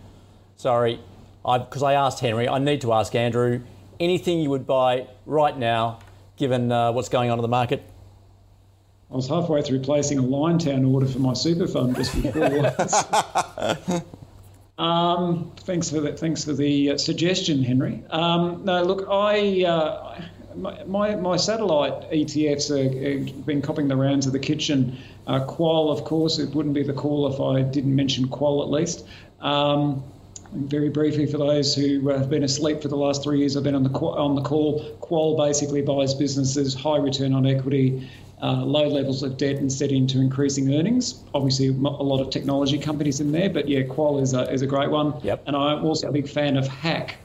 [0.57, 0.99] sorry,
[1.43, 3.61] because I, I, asked Henry, I need to ask Andrew
[3.99, 5.99] anything you would buy right now,
[6.37, 7.83] given uh, what's going on in the market?
[9.11, 12.73] I was halfway through placing a Liontown order for my super fund just before.
[14.83, 16.17] um, thanks for that.
[16.17, 18.03] Thanks for the uh, suggestion, Henry.
[18.09, 19.65] Um, no, look, I.
[19.65, 20.21] Uh,
[20.85, 24.97] my, my satellite ETFs have been copying the rounds of the kitchen.
[25.27, 28.69] Uh, Qual, of course, it wouldn't be the call if I didn't mention Qual at
[28.69, 29.05] least.
[29.41, 30.03] Um,
[30.51, 33.75] very briefly, for those who have been asleep for the last three years, I've been
[33.75, 34.83] on the on the call.
[34.99, 38.09] Qual basically buys businesses, high return on equity,
[38.41, 41.23] uh, low levels of debt, and set into increasing earnings.
[41.35, 44.67] Obviously, a lot of technology companies in there, but yeah, Qual is a, is a
[44.67, 45.13] great one.
[45.21, 45.43] Yep.
[45.45, 47.17] And I'm also a big fan of Hack.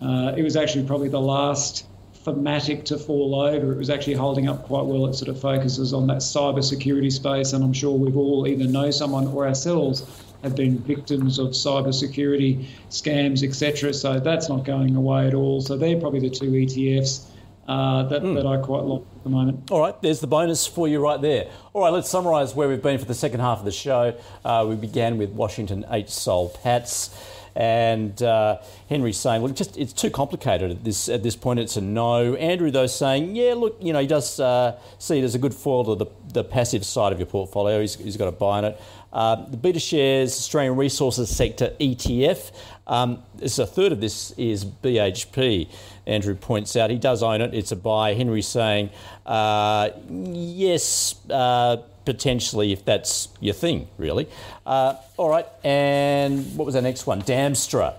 [0.00, 1.86] Uh, it was actually probably the last
[2.24, 3.72] thematic to fall over.
[3.72, 5.06] It was actually holding up quite well.
[5.06, 8.66] It sort of focuses on that cyber security space, and I'm sure we've all either
[8.66, 10.06] know someone or ourselves
[10.42, 13.92] have been victims of cyber security scams, etc.
[13.92, 15.60] So that's not going away at all.
[15.60, 17.26] So they're probably the two ETFs.
[17.68, 18.34] Uh, that, mm.
[18.34, 19.70] that I quite like at the moment.
[19.70, 21.48] All right, there's the bonus for you right there.
[21.72, 24.18] All right, let's summarise where we've been for the second half of the show.
[24.44, 26.08] Uh, we began with Washington H.
[26.08, 27.10] Soul Patts.
[27.54, 31.60] And uh, Henry's saying, well, just it's too complicated at this at this point.
[31.60, 32.34] It's a no.
[32.34, 35.54] Andrew though saying, yeah, look, you know, he does uh, see it as a good
[35.54, 37.80] foil to the, the passive side of your portfolio.
[37.80, 38.80] He's, he's got a buy in it.
[39.12, 42.50] Uh, the BetaShares Australian Resources Sector ETF.
[42.86, 45.68] Um, this a third of this is BHP.
[46.06, 47.54] Andrew points out he does own it.
[47.54, 48.14] It's a buy.
[48.14, 48.90] Henry's saying,
[49.26, 54.28] uh, yes uh, potentially if that's your thing, really.
[54.66, 57.22] Uh, all right, and what was our next one?
[57.22, 57.94] Damstra.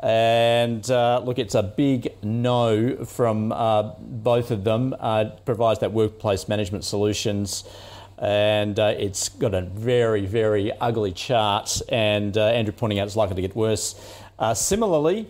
[0.00, 4.94] And uh, look, it's a big no from uh, both of them.
[4.98, 7.64] Uh, provides that workplace management solutions,
[8.18, 11.80] and uh, it's got a very, very ugly chart.
[11.88, 13.94] And uh, Andrew pointing out it's likely to get worse.
[14.54, 15.26] similarly,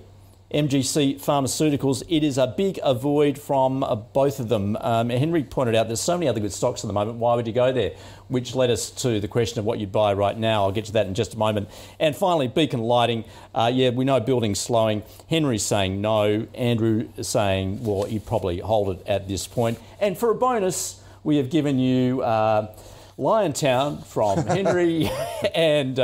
[0.55, 4.77] MGC Pharmaceuticals, it is a big avoid from uh, both of them.
[4.81, 7.19] Um, Henry pointed out there's so many other good stocks at the moment.
[7.19, 7.97] Why would you go there?
[8.29, 10.63] Which led us to the question of what you'd buy right now.
[10.63, 11.71] I'll get to that in just a moment.
[11.99, 13.25] And finally, Beacon Lighting.
[13.53, 15.03] Uh, yeah, we know building's slowing.
[15.29, 16.47] Henry's saying no.
[16.55, 19.81] Andrew saying, well, you'd probably hold it at this point.
[20.01, 22.73] And for a bonus, we have given you uh,
[23.19, 25.11] Liontown from Henry
[25.55, 25.99] and.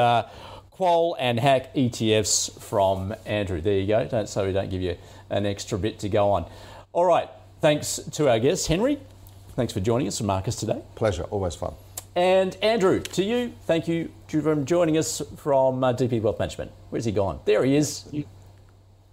[0.81, 3.61] Qual and Hack ETFs from Andrew.
[3.61, 4.07] There you go.
[4.07, 4.97] Don't, so we don't give you
[5.28, 6.47] an extra bit to go on.
[6.95, 7.28] All right.
[7.61, 8.99] Thanks to our guest, Henry.
[9.57, 10.81] Thanks for joining us from Marcus today.
[10.95, 11.24] Pleasure.
[11.24, 11.74] Always fun.
[12.16, 16.70] And Andrew, to you, thank you for joining us from uh, DP Wealth Management.
[16.89, 17.41] Where's he gone?
[17.45, 18.11] There he is.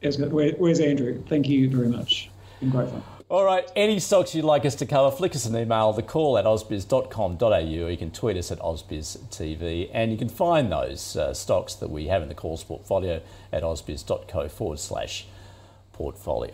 [0.02, 1.22] Where, where's Andrew?
[1.28, 2.30] Thank you very much.
[2.62, 3.04] Been great fun.
[3.30, 6.38] All right, any stocks you'd like us to cover, flick us an email, the call
[6.38, 7.58] at ausbiz.com.au.
[7.58, 12.08] You can tweet us at ausbiztv, and you can find those uh, stocks that we
[12.08, 13.22] have in the calls portfolio
[13.52, 15.28] at ausbiz.co forward slash
[15.92, 16.54] portfolio.